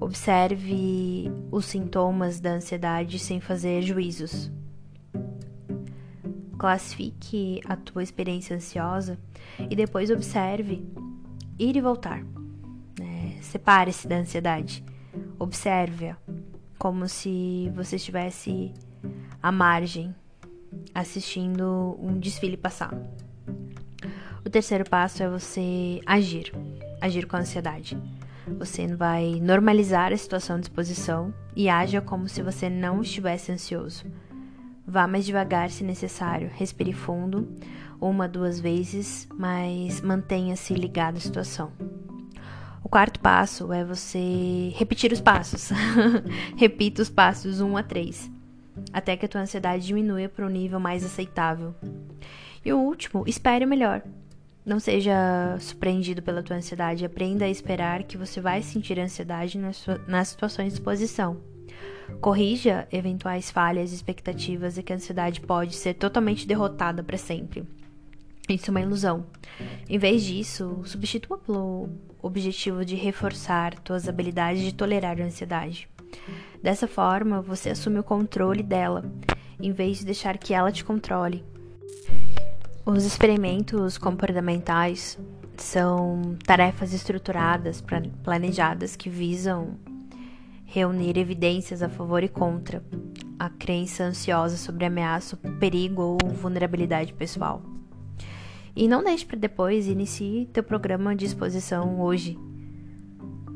Observe 0.00 1.30
os 1.50 1.64
sintomas 1.64 2.40
da 2.40 2.50
ansiedade 2.50 3.18
sem 3.18 3.40
fazer 3.40 3.82
juízos. 3.82 4.50
Classifique 6.58 7.60
a 7.64 7.76
tua 7.76 8.02
experiência 8.02 8.56
ansiosa 8.56 9.18
e 9.70 9.74
depois 9.74 10.10
observe 10.10 10.84
ir 11.58 11.76
e 11.76 11.80
voltar. 11.80 12.22
Separe-se 13.40 14.06
da 14.06 14.16
ansiedade. 14.16 14.84
Observe-a 15.38 16.16
como 16.78 17.08
se 17.08 17.72
você 17.74 17.96
estivesse 17.96 18.74
à 19.42 19.50
margem, 19.50 20.14
assistindo 20.94 21.96
um 22.00 22.18
desfile 22.18 22.56
passar. 22.56 22.92
O 24.48 24.50
terceiro 24.50 24.88
passo 24.88 25.22
é 25.22 25.28
você 25.28 26.00
agir, 26.06 26.54
agir 27.02 27.26
com 27.26 27.36
ansiedade. 27.36 27.98
Você 28.58 28.86
vai 28.86 29.38
normalizar 29.42 30.10
a 30.10 30.16
situação 30.16 30.58
de 30.58 30.62
exposição 30.62 31.34
e 31.54 31.68
haja 31.68 32.00
como 32.00 32.26
se 32.30 32.40
você 32.40 32.70
não 32.70 33.02
estivesse 33.02 33.52
ansioso. 33.52 34.06
Vá 34.86 35.06
mais 35.06 35.26
devagar 35.26 35.68
se 35.68 35.84
necessário, 35.84 36.50
respire 36.54 36.94
fundo, 36.94 37.46
uma, 38.00 38.26
duas 38.26 38.58
vezes, 38.58 39.28
mas 39.36 40.00
mantenha-se 40.00 40.72
ligado 40.72 41.18
à 41.18 41.20
situação. 41.20 41.70
O 42.82 42.88
quarto 42.88 43.20
passo 43.20 43.70
é 43.70 43.84
você 43.84 44.72
repetir 44.76 45.12
os 45.12 45.20
passos. 45.20 45.68
Repita 46.56 47.02
os 47.02 47.10
passos 47.10 47.60
1 47.60 47.76
a 47.76 47.82
3, 47.82 48.30
até 48.94 49.14
que 49.14 49.26
a 49.26 49.28
tua 49.28 49.42
ansiedade 49.42 49.86
diminua 49.86 50.26
para 50.26 50.46
um 50.46 50.48
nível 50.48 50.80
mais 50.80 51.04
aceitável. 51.04 51.74
E 52.64 52.72
o 52.72 52.78
último, 52.78 53.24
espere 53.26 53.66
o 53.66 53.68
melhor. 53.68 54.02
Não 54.68 54.78
seja 54.78 55.56
surpreendido 55.60 56.20
pela 56.20 56.42
tua 56.42 56.56
ansiedade, 56.56 57.02
aprenda 57.02 57.46
a 57.46 57.48
esperar 57.48 58.02
que 58.02 58.18
você 58.18 58.38
vai 58.38 58.60
sentir 58.60 59.00
ansiedade 59.00 59.56
nas, 59.56 59.86
nas 60.06 60.28
situações 60.28 60.74
de 60.74 60.78
exposição. 60.78 61.38
Corrija 62.20 62.86
eventuais 62.92 63.50
falhas 63.50 63.94
expectativas 63.94 64.76
e 64.76 64.82
que 64.82 64.92
a 64.92 64.96
ansiedade 64.96 65.40
pode 65.40 65.74
ser 65.74 65.94
totalmente 65.94 66.46
derrotada 66.46 67.02
para 67.02 67.16
sempre. 67.16 67.66
Isso 68.46 68.68
é 68.68 68.70
uma 68.70 68.82
ilusão. 68.82 69.24
Em 69.88 69.96
vez 69.96 70.22
disso, 70.22 70.82
substitua 70.84 71.38
pelo 71.38 71.88
objetivo 72.20 72.84
de 72.84 72.94
reforçar 72.94 73.74
tuas 73.78 74.06
habilidades 74.06 74.62
de 74.62 74.74
tolerar 74.74 75.18
a 75.18 75.24
ansiedade. 75.24 75.88
Dessa 76.62 76.86
forma, 76.86 77.40
você 77.40 77.70
assume 77.70 78.00
o 78.00 78.04
controle 78.04 78.62
dela, 78.62 79.10
em 79.58 79.72
vez 79.72 80.00
de 80.00 80.04
deixar 80.04 80.36
que 80.36 80.52
ela 80.52 80.70
te 80.70 80.84
controle. 80.84 81.42
Os 82.90 83.04
experimentos 83.04 83.98
comportamentais 83.98 85.18
são 85.58 86.38
tarefas 86.46 86.94
estruturadas, 86.94 87.84
planejadas 88.24 88.96
que 88.96 89.10
visam 89.10 89.76
reunir 90.64 91.18
evidências 91.18 91.82
a 91.82 91.90
favor 91.90 92.24
e 92.24 92.30
contra 92.30 92.82
a 93.38 93.50
crença 93.50 94.04
ansiosa 94.04 94.56
sobre 94.56 94.86
ameaça, 94.86 95.36
perigo 95.60 96.00
ou 96.00 96.30
vulnerabilidade 96.30 97.12
pessoal. 97.12 97.62
E 98.74 98.88
não 98.88 99.04
deixe 99.04 99.26
para 99.26 99.38
depois, 99.38 99.86
inicie 99.86 100.48
teu 100.50 100.62
programa 100.62 101.14
de 101.14 101.26
exposição 101.26 102.00
hoje. 102.00 102.38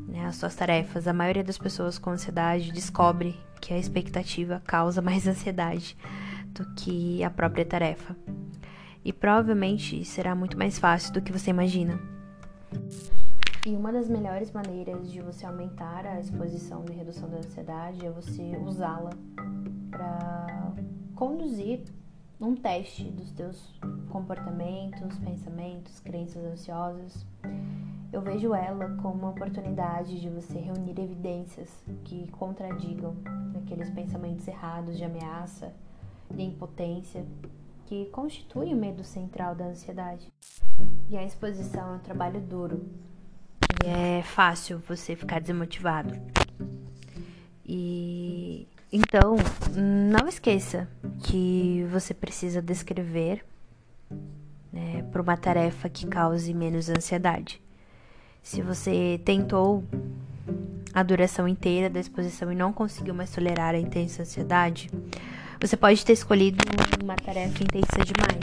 Né, 0.09 0.27
as 0.27 0.35
suas 0.35 0.53
tarefas. 0.53 1.07
A 1.07 1.13
maioria 1.13 1.43
das 1.43 1.57
pessoas 1.57 1.97
com 1.97 2.11
ansiedade 2.11 2.71
descobre 2.71 3.35
que 3.59 3.73
a 3.73 3.79
expectativa 3.79 4.61
causa 4.63 5.01
mais 5.01 5.25
ansiedade 5.25 5.97
do 6.49 6.63
que 6.75 7.23
a 7.23 7.31
própria 7.31 7.65
tarefa. 7.65 8.15
E 9.03 9.11
provavelmente 9.11 10.05
será 10.05 10.33
muito 10.33 10.57
mais 10.57 10.79
fácil 10.79 11.13
do 11.13 11.21
que 11.21 11.31
você 11.31 11.49
imagina. 11.49 11.99
E 13.65 13.69
uma 13.75 13.93
das 13.93 14.09
melhores 14.09 14.51
maneiras 14.51 15.09
de 15.11 15.21
você 15.21 15.45
aumentar 15.45 16.05
a 16.05 16.19
exposição 16.19 16.83
de 16.83 16.93
redução 16.93 17.29
da 17.29 17.37
ansiedade 17.37 18.05
é 18.05 18.09
você 18.09 18.57
usá-la 18.57 19.11
para 19.89 20.73
conduzir 21.15 21.83
um 22.41 22.55
teste 22.55 23.03
dos 23.05 23.31
teus 23.31 23.79
comportamentos, 24.09 25.17
pensamentos, 25.19 25.99
crenças 26.01 26.43
ansiosas. 26.43 27.25
Eu 28.11 28.21
vejo 28.21 28.53
ela 28.53 28.97
como 29.01 29.13
uma 29.15 29.29
oportunidade 29.29 30.19
de 30.19 30.29
você 30.29 30.59
reunir 30.59 30.99
evidências 30.99 31.69
que 32.03 32.27
contradigam 32.31 33.15
aqueles 33.55 33.89
pensamentos 33.89 34.47
errados 34.47 34.97
de 34.97 35.05
ameaça, 35.05 35.73
de 36.29 36.43
impotência, 36.43 37.25
que 37.85 38.05
constituem 38.05 38.73
o 38.73 38.77
medo 38.77 39.03
central 39.03 39.55
da 39.55 39.65
ansiedade. 39.65 40.31
E 41.09 41.17
a 41.17 41.23
exposição 41.23 41.93
é 41.93 41.95
um 41.95 41.99
trabalho 41.99 42.41
duro, 42.41 42.85
e 43.83 43.87
é 43.87 44.23
fácil 44.23 44.81
você 44.87 45.15
ficar 45.15 45.41
desmotivado. 45.41 46.13
E 47.65 48.67
então, 48.91 49.35
não 49.75 50.27
esqueça 50.27 50.87
que 51.23 51.85
você 51.91 52.13
precisa 52.13 52.61
descrever 52.61 53.43
né, 54.71 55.03
para 55.11 55.21
uma 55.21 55.35
tarefa 55.35 55.89
que 55.89 56.05
cause 56.05 56.53
menos 56.53 56.89
ansiedade. 56.89 57.61
Se 58.41 58.61
você 58.61 59.19
tentou 59.25 59.83
a 60.93 61.01
duração 61.01 61.47
inteira 61.47 61.89
da 61.89 61.99
exposição 61.99 62.51
e 62.51 62.55
não 62.55 62.71
conseguiu 62.71 63.15
mais 63.15 63.31
tolerar 63.31 63.73
a 63.73 63.79
intensa 63.79 64.21
ansiedade, 64.21 64.91
você 65.63 65.77
pode 65.77 66.05
ter 66.05 66.11
escolhido 66.11 66.57
uma 67.01 67.15
tarefa 67.15 67.63
intensa 67.63 68.03
demais. 68.03 68.41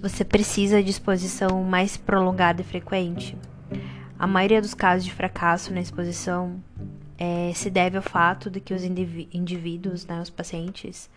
Você 0.00 0.24
precisa 0.24 0.82
de 0.82 0.88
exposição 0.88 1.62
mais 1.62 1.98
prolongada 1.98 2.62
e 2.62 2.64
frequente. 2.64 3.36
A 4.18 4.26
maioria 4.26 4.62
dos 4.62 4.72
casos 4.72 5.04
de 5.04 5.12
fracasso 5.12 5.70
na 5.70 5.82
exposição 5.82 6.64
é, 7.18 7.52
se 7.54 7.68
deve 7.68 7.98
ao 7.98 8.02
fato 8.02 8.48
de 8.48 8.58
que 8.58 8.72
os 8.72 8.82
indivíduos, 8.84 10.06
né, 10.06 10.18
os 10.22 10.30
pacientes, 10.30 11.10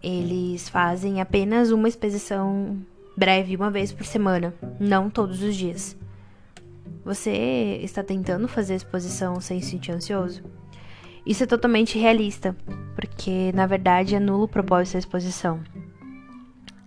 eles 0.00 0.68
fazem 0.68 1.20
apenas 1.20 1.72
uma 1.72 1.88
exposição 1.88 2.78
breve, 3.16 3.56
uma 3.56 3.72
vez 3.72 3.92
por 3.92 4.06
semana, 4.06 4.54
não 4.78 5.10
todos 5.10 5.42
os 5.42 5.56
dias. 5.56 5.96
Você 7.04 7.80
está 7.82 8.04
tentando 8.04 8.46
fazer 8.46 8.76
exposição 8.76 9.40
sem 9.40 9.60
se 9.60 9.70
sentir 9.70 9.90
ansioso? 9.90 10.44
Isso 11.24 11.44
é 11.44 11.46
totalmente 11.46 11.98
realista, 11.98 12.56
porque 12.94 13.52
na 13.54 13.66
verdade 13.66 14.16
anula 14.16 14.44
o 14.44 14.48
propósito 14.48 14.94
da 14.94 14.98
exposição 14.98 15.60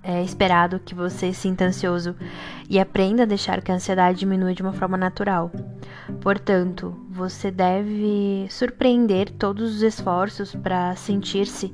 é 0.05 0.21
esperado 0.21 0.79
que 0.79 0.93
você 0.93 1.33
sinta 1.33 1.65
ansioso 1.65 2.15
e 2.69 2.79
aprenda 2.79 3.23
a 3.23 3.25
deixar 3.25 3.59
que 3.63 3.71
a 3.71 3.75
ansiedade 3.75 4.19
diminua 4.19 4.53
de 4.53 4.61
uma 4.61 4.71
forma 4.71 4.95
natural. 4.95 5.51
Portanto, 6.21 6.95
você 7.09 7.49
deve 7.49 8.45
surpreender 8.51 9.31
todos 9.31 9.77
os 9.77 9.81
esforços 9.81 10.53
para 10.53 10.95
sentir-se 10.95 11.73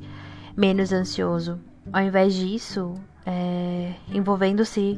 menos 0.56 0.94
ansioso. 0.94 1.60
Ao 1.92 2.02
invés 2.02 2.34
disso, 2.34 2.94
é, 3.26 3.92
envolvendo-se 4.08 4.98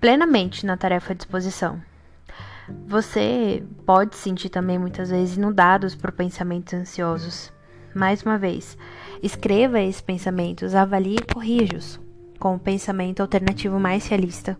plenamente 0.00 0.64
na 0.64 0.76
tarefa 0.76 1.16
de 1.16 1.22
exposição. 1.22 1.82
Você 2.86 3.62
pode 3.84 4.16
sentir 4.16 4.48
também 4.48 4.78
muitas 4.78 5.10
vezes 5.10 5.36
inundados 5.36 5.94
por 5.94 6.12
pensamentos 6.12 6.74
ansiosos. 6.74 7.52
Mais 7.94 8.22
uma 8.22 8.36
vez, 8.36 8.76
escreva 9.22 9.80
esses 9.80 10.00
pensamentos, 10.00 10.74
avalie 10.74 11.16
e 11.16 11.34
corrija-os 11.34 12.00
com 12.38 12.54
o 12.54 12.58
pensamento 12.58 13.20
alternativo 13.20 13.80
mais 13.80 14.06
realista. 14.06 14.58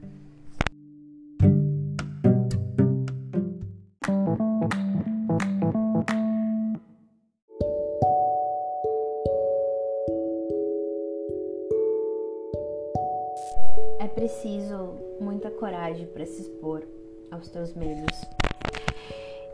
Aos 17.37 17.49
teus 17.49 17.75
medos 17.75 18.25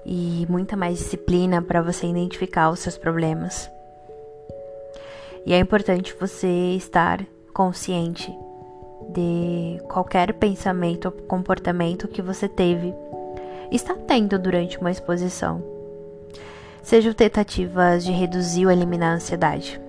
e 0.05 0.47
muita 0.49 0.77
mais 0.77 0.99
disciplina 0.99 1.61
para 1.61 1.83
você 1.83 2.07
identificar 2.07 2.71
os 2.71 2.81
seus 2.81 2.97
problemas. 2.97 3.71
E 5.45 5.53
é 5.53 5.59
importante 5.59 6.16
você 6.18 6.75
estar 6.77 7.25
consciente 7.53 8.33
de 9.11 9.81
qualquer 9.88 10.35
pensamento 10.35 11.07
ou 11.07 11.12
comportamento 11.12 12.09
que 12.09 12.23
você 12.23 12.49
teve, 12.49 12.95
está 13.71 13.95
tendo 13.95 14.38
durante 14.38 14.79
uma 14.79 14.90
exposição. 14.90 15.62
Sejam 16.83 17.12
tentativas 17.12 18.05
de 18.05 18.12
reduzir 18.12 18.66
ou 18.66 18.73
eliminar 18.73 19.12
a 19.12 19.14
ansiedade. 19.16 19.81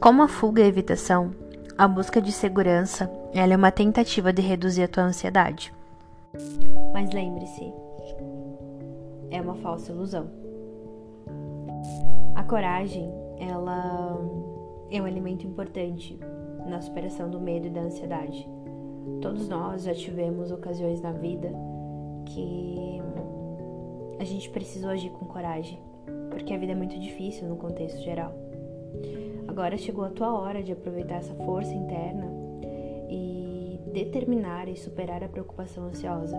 Como 0.00 0.22
a 0.22 0.28
fuga 0.28 0.60
e 0.60 0.64
a 0.64 0.68
evitação, 0.68 1.30
a 1.76 1.86
busca 1.88 2.20
de 2.20 2.32
segurança 2.32 3.10
ela 3.32 3.52
é 3.52 3.56
uma 3.56 3.72
tentativa 3.72 4.32
de 4.32 4.40
reduzir 4.40 4.84
a 4.84 4.88
tua 4.88 5.04
ansiedade. 5.04 5.72
Mas 6.92 7.10
lembre-se, 7.12 7.72
é 9.30 9.40
uma 9.40 9.54
falsa 9.56 9.92
ilusão. 9.92 10.28
A 12.34 12.42
coragem, 12.42 13.12
ela 13.38 14.18
é 14.90 15.00
um 15.00 15.06
elemento 15.06 15.46
importante 15.46 16.18
na 16.66 16.80
superação 16.80 17.30
do 17.30 17.40
medo 17.40 17.66
e 17.66 17.70
da 17.70 17.82
ansiedade. 17.82 18.48
Todos 19.20 19.48
nós 19.48 19.84
já 19.84 19.94
tivemos 19.94 20.50
ocasiões 20.50 21.00
na 21.00 21.12
vida 21.12 21.52
que 22.26 23.00
a 24.18 24.24
gente 24.24 24.48
precisou 24.50 24.90
agir 24.90 25.10
com 25.10 25.26
coragem, 25.26 25.78
porque 26.30 26.52
a 26.54 26.58
vida 26.58 26.72
é 26.72 26.76
muito 26.76 26.98
difícil 26.98 27.48
no 27.48 27.56
contexto 27.56 28.00
geral. 28.02 28.32
Agora 29.46 29.76
chegou 29.76 30.04
a 30.04 30.10
tua 30.10 30.32
hora 30.32 30.62
de 30.62 30.72
aproveitar 30.72 31.16
essa 31.16 31.34
força 31.34 31.72
interna 31.72 32.33
determinar 33.94 34.68
e 34.68 34.76
superar 34.76 35.22
a 35.22 35.28
preocupação 35.28 35.84
ansiosa. 35.84 36.36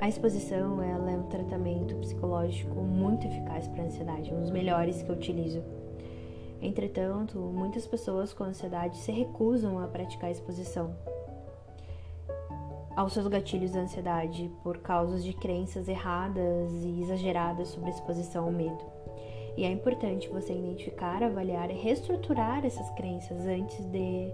A 0.00 0.06
exposição 0.06 0.82
ela 0.82 1.10
é 1.10 1.16
um 1.16 1.28
tratamento 1.28 1.96
psicológico 1.96 2.82
muito 2.82 3.26
eficaz 3.26 3.66
para 3.68 3.82
a 3.82 3.86
ansiedade, 3.86 4.34
um 4.34 4.40
dos 4.40 4.50
melhores 4.50 5.02
que 5.02 5.08
eu 5.08 5.14
utilizo. 5.14 5.62
Entretanto, 6.60 7.38
muitas 7.38 7.86
pessoas 7.86 8.34
com 8.34 8.44
ansiedade 8.44 8.98
se 8.98 9.10
recusam 9.10 9.78
a 9.78 9.88
praticar 9.88 10.28
a 10.28 10.32
exposição 10.32 10.94
aos 12.94 13.14
seus 13.14 13.26
gatilhos 13.26 13.70
da 13.72 13.80
ansiedade 13.80 14.50
por 14.62 14.78
causas 14.78 15.24
de 15.24 15.32
crenças 15.32 15.88
erradas 15.88 16.70
e 16.84 17.00
exageradas 17.00 17.68
sobre 17.68 17.88
a 17.88 17.94
exposição 17.94 18.44
ao 18.44 18.52
medo. 18.52 18.84
E 19.56 19.64
é 19.64 19.70
importante 19.70 20.28
você 20.28 20.52
identificar, 20.52 21.22
avaliar 21.22 21.70
e 21.70 21.74
reestruturar 21.74 22.64
essas 22.66 22.90
crenças 22.90 23.46
antes 23.46 23.82
de 23.86 24.30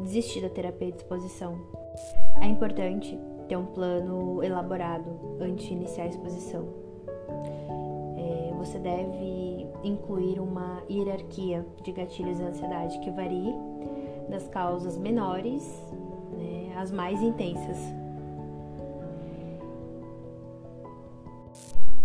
desistir 0.00 0.40
da 0.40 0.48
terapia 0.48 0.90
de 0.90 0.98
exposição. 0.98 1.58
É 2.40 2.46
importante 2.46 3.18
ter 3.48 3.56
um 3.56 3.66
plano 3.66 4.42
elaborado 4.42 5.38
antes 5.40 5.66
de 5.66 5.72
iniciar 5.72 6.04
a 6.04 6.08
exposição. 6.08 6.68
É, 8.16 8.52
você 8.56 8.78
deve 8.78 9.66
incluir 9.82 10.40
uma 10.40 10.82
hierarquia 10.90 11.66
de 11.82 11.92
gatilhos 11.92 12.38
da 12.38 12.46
ansiedade 12.46 12.98
que 13.00 13.10
varie 13.10 13.54
das 14.28 14.46
causas 14.48 14.98
menores 14.98 15.64
né, 16.36 16.74
às 16.76 16.90
mais 16.90 17.22
intensas. 17.22 17.78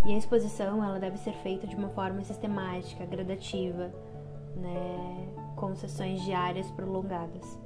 E 0.06 0.14
a 0.14 0.18
exposição 0.18 0.84
ela 0.84 1.00
deve 1.00 1.18
ser 1.18 1.34
feita 1.36 1.66
de 1.66 1.76
uma 1.76 1.89
forma 1.89 2.22
sistemática, 2.24 3.06
gradativa, 3.06 3.94
né, 4.56 5.30
com 5.56 5.74
sessões 5.76 6.22
diárias 6.22 6.70
prolongadas. 6.72 7.62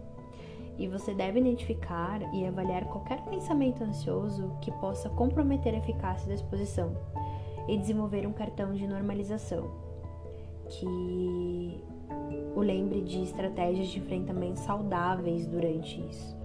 E 0.77 0.87
você 0.87 1.13
deve 1.13 1.39
identificar 1.39 2.21
e 2.33 2.45
avaliar 2.45 2.85
qualquer 2.85 3.21
pensamento 3.25 3.83
ansioso 3.83 4.51
que 4.61 4.71
possa 4.73 5.09
comprometer 5.09 5.73
a 5.73 5.77
eficácia 5.77 6.27
da 6.27 6.35
exposição 6.35 6.95
e 7.67 7.77
desenvolver 7.77 8.27
um 8.27 8.33
cartão 8.33 8.73
de 8.73 8.87
normalização 8.87 9.69
que 10.69 11.83
o 12.55 12.61
lembre 12.61 13.01
de 13.01 13.21
estratégias 13.23 13.87
de 13.87 13.99
enfrentamento 13.99 14.59
saudáveis 14.59 15.47
durante 15.47 15.99
isso. 16.01 16.35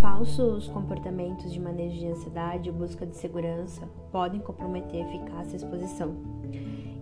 Falsos 0.00 0.66
comportamentos 0.68 1.52
de 1.52 1.60
manejo 1.60 1.98
de 1.98 2.06
ansiedade 2.06 2.70
ou 2.70 2.76
busca 2.76 3.06
de 3.06 3.16
segurança 3.16 3.86
podem 4.10 4.40
comprometer 4.40 5.04
a 5.04 5.08
eficácia 5.08 5.50
da 5.50 5.56
exposição 5.56 6.14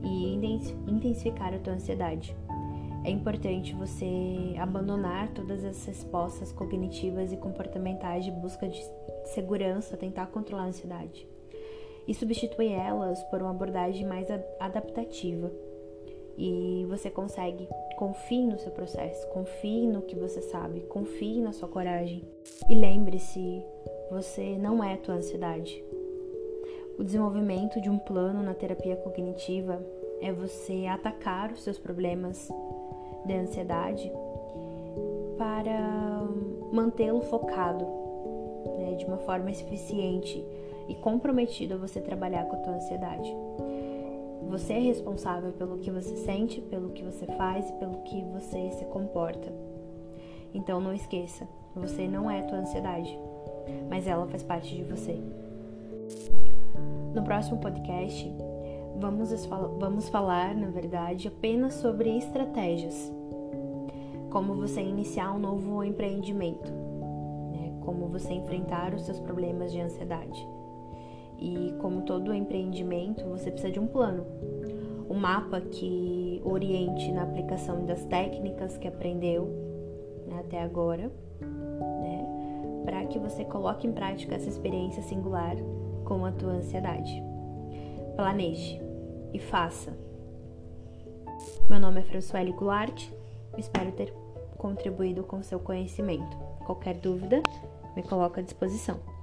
e 0.02 0.34
intensificar 0.86 1.54
a 1.54 1.58
tua 1.58 1.74
ansiedade 1.74 2.36
é 3.08 3.10
importante 3.10 3.74
você 3.74 4.54
abandonar 4.58 5.32
todas 5.32 5.64
as 5.64 5.82
respostas 5.86 6.52
cognitivas 6.52 7.32
e 7.32 7.38
comportamentais 7.38 8.22
de 8.22 8.30
busca 8.30 8.68
de 8.68 8.84
segurança, 9.24 9.96
tentar 9.96 10.26
controlar 10.26 10.64
a 10.64 10.66
ansiedade 10.66 11.26
e 12.06 12.14
substituir 12.14 12.72
elas 12.72 13.22
por 13.24 13.40
uma 13.40 13.50
abordagem 13.50 14.06
mais 14.06 14.28
adaptativa. 14.60 15.50
E 16.36 16.84
você 16.86 17.10
consegue. 17.10 17.66
Confie 17.96 18.46
no 18.46 18.58
seu 18.58 18.70
processo, 18.72 19.26
confie 19.28 19.86
no 19.86 20.02
que 20.02 20.14
você 20.14 20.42
sabe, 20.42 20.82
confie 20.82 21.40
na 21.40 21.52
sua 21.52 21.66
coragem. 21.66 22.22
E 22.68 22.74
lembre-se, 22.74 23.64
você 24.10 24.58
não 24.58 24.84
é 24.84 24.94
a 24.94 24.98
tua 24.98 25.14
ansiedade. 25.14 25.82
O 26.98 27.02
desenvolvimento 27.02 27.80
de 27.80 27.88
um 27.88 27.98
plano 27.98 28.42
na 28.42 28.52
terapia 28.52 28.96
cognitiva 28.96 29.82
é 30.20 30.30
você 30.30 30.86
atacar 30.86 31.52
os 31.52 31.62
seus 31.62 31.78
problemas 31.78 32.48
de 33.28 33.34
ansiedade 33.34 34.10
para 35.36 36.26
mantê-lo 36.72 37.20
focado 37.22 37.84
né, 38.78 38.94
de 38.94 39.04
uma 39.04 39.18
forma 39.18 39.50
eficiente 39.50 40.44
e 40.88 40.94
comprometido 40.94 41.74
a 41.74 41.76
você 41.76 42.00
trabalhar 42.00 42.44
com 42.46 42.56
a 42.56 42.58
tua 42.60 42.74
ansiedade. 42.74 43.32
Você 44.48 44.72
é 44.72 44.78
responsável 44.78 45.52
pelo 45.52 45.78
que 45.78 45.90
você 45.90 46.16
sente, 46.16 46.60
pelo 46.62 46.90
que 46.90 47.04
você 47.04 47.26
faz 47.26 47.68
e 47.68 47.72
pelo 47.74 47.98
que 47.98 48.24
você 48.24 48.70
se 48.72 48.84
comporta. 48.86 49.52
Então 50.54 50.80
não 50.80 50.94
esqueça, 50.94 51.46
você 51.76 52.08
não 52.08 52.30
é 52.30 52.40
a 52.40 52.44
tua 52.44 52.58
ansiedade, 52.58 53.16
mas 53.90 54.06
ela 54.06 54.26
faz 54.26 54.42
parte 54.42 54.74
de 54.74 54.82
você. 54.84 55.20
No 57.14 57.22
próximo 57.22 57.58
podcast, 57.58 58.32
vamos, 58.98 59.30
vamos 59.78 60.08
falar, 60.08 60.54
na 60.54 60.70
verdade, 60.70 61.28
apenas 61.28 61.74
sobre 61.74 62.16
estratégias. 62.16 63.17
Como 64.30 64.54
você 64.54 64.80
iniciar 64.80 65.32
um 65.32 65.38
novo 65.38 65.82
empreendimento, 65.82 66.70
né? 67.52 67.72
como 67.80 68.08
você 68.08 68.32
enfrentar 68.32 68.94
os 68.94 69.02
seus 69.02 69.18
problemas 69.20 69.72
de 69.72 69.80
ansiedade. 69.80 70.46
E 71.38 71.74
como 71.80 72.02
todo 72.02 72.34
empreendimento, 72.34 73.24
você 73.24 73.50
precisa 73.50 73.72
de 73.72 73.78
um 73.78 73.86
plano, 73.86 74.26
um 75.08 75.14
mapa 75.14 75.60
que 75.60 76.42
oriente 76.44 77.10
na 77.12 77.22
aplicação 77.22 77.86
das 77.86 78.04
técnicas 78.06 78.76
que 78.76 78.88
aprendeu 78.88 79.44
né, 80.26 80.40
até 80.40 80.60
agora, 80.60 81.10
né, 81.40 82.82
para 82.84 83.04
que 83.06 83.18
você 83.18 83.44
coloque 83.44 83.86
em 83.86 83.92
prática 83.92 84.34
essa 84.34 84.48
experiência 84.48 85.02
singular 85.02 85.56
com 86.04 86.24
a 86.24 86.32
tua 86.32 86.52
ansiedade. 86.52 87.22
Planeje 88.16 88.80
e 89.32 89.38
faça. 89.38 89.96
Meu 91.68 91.78
nome 91.78 92.00
é 92.00 92.02
Françoise 92.02 92.50
Goulart, 92.52 93.10
espero 93.60 93.92
ter 93.92 94.12
contribuído 94.56 95.22
com 95.22 95.42
seu 95.42 95.58
conhecimento. 95.60 96.36
Qualquer 96.64 96.94
dúvida, 96.96 97.42
me 97.96 98.02
coloco 98.02 98.40
à 98.40 98.42
disposição. 98.42 99.17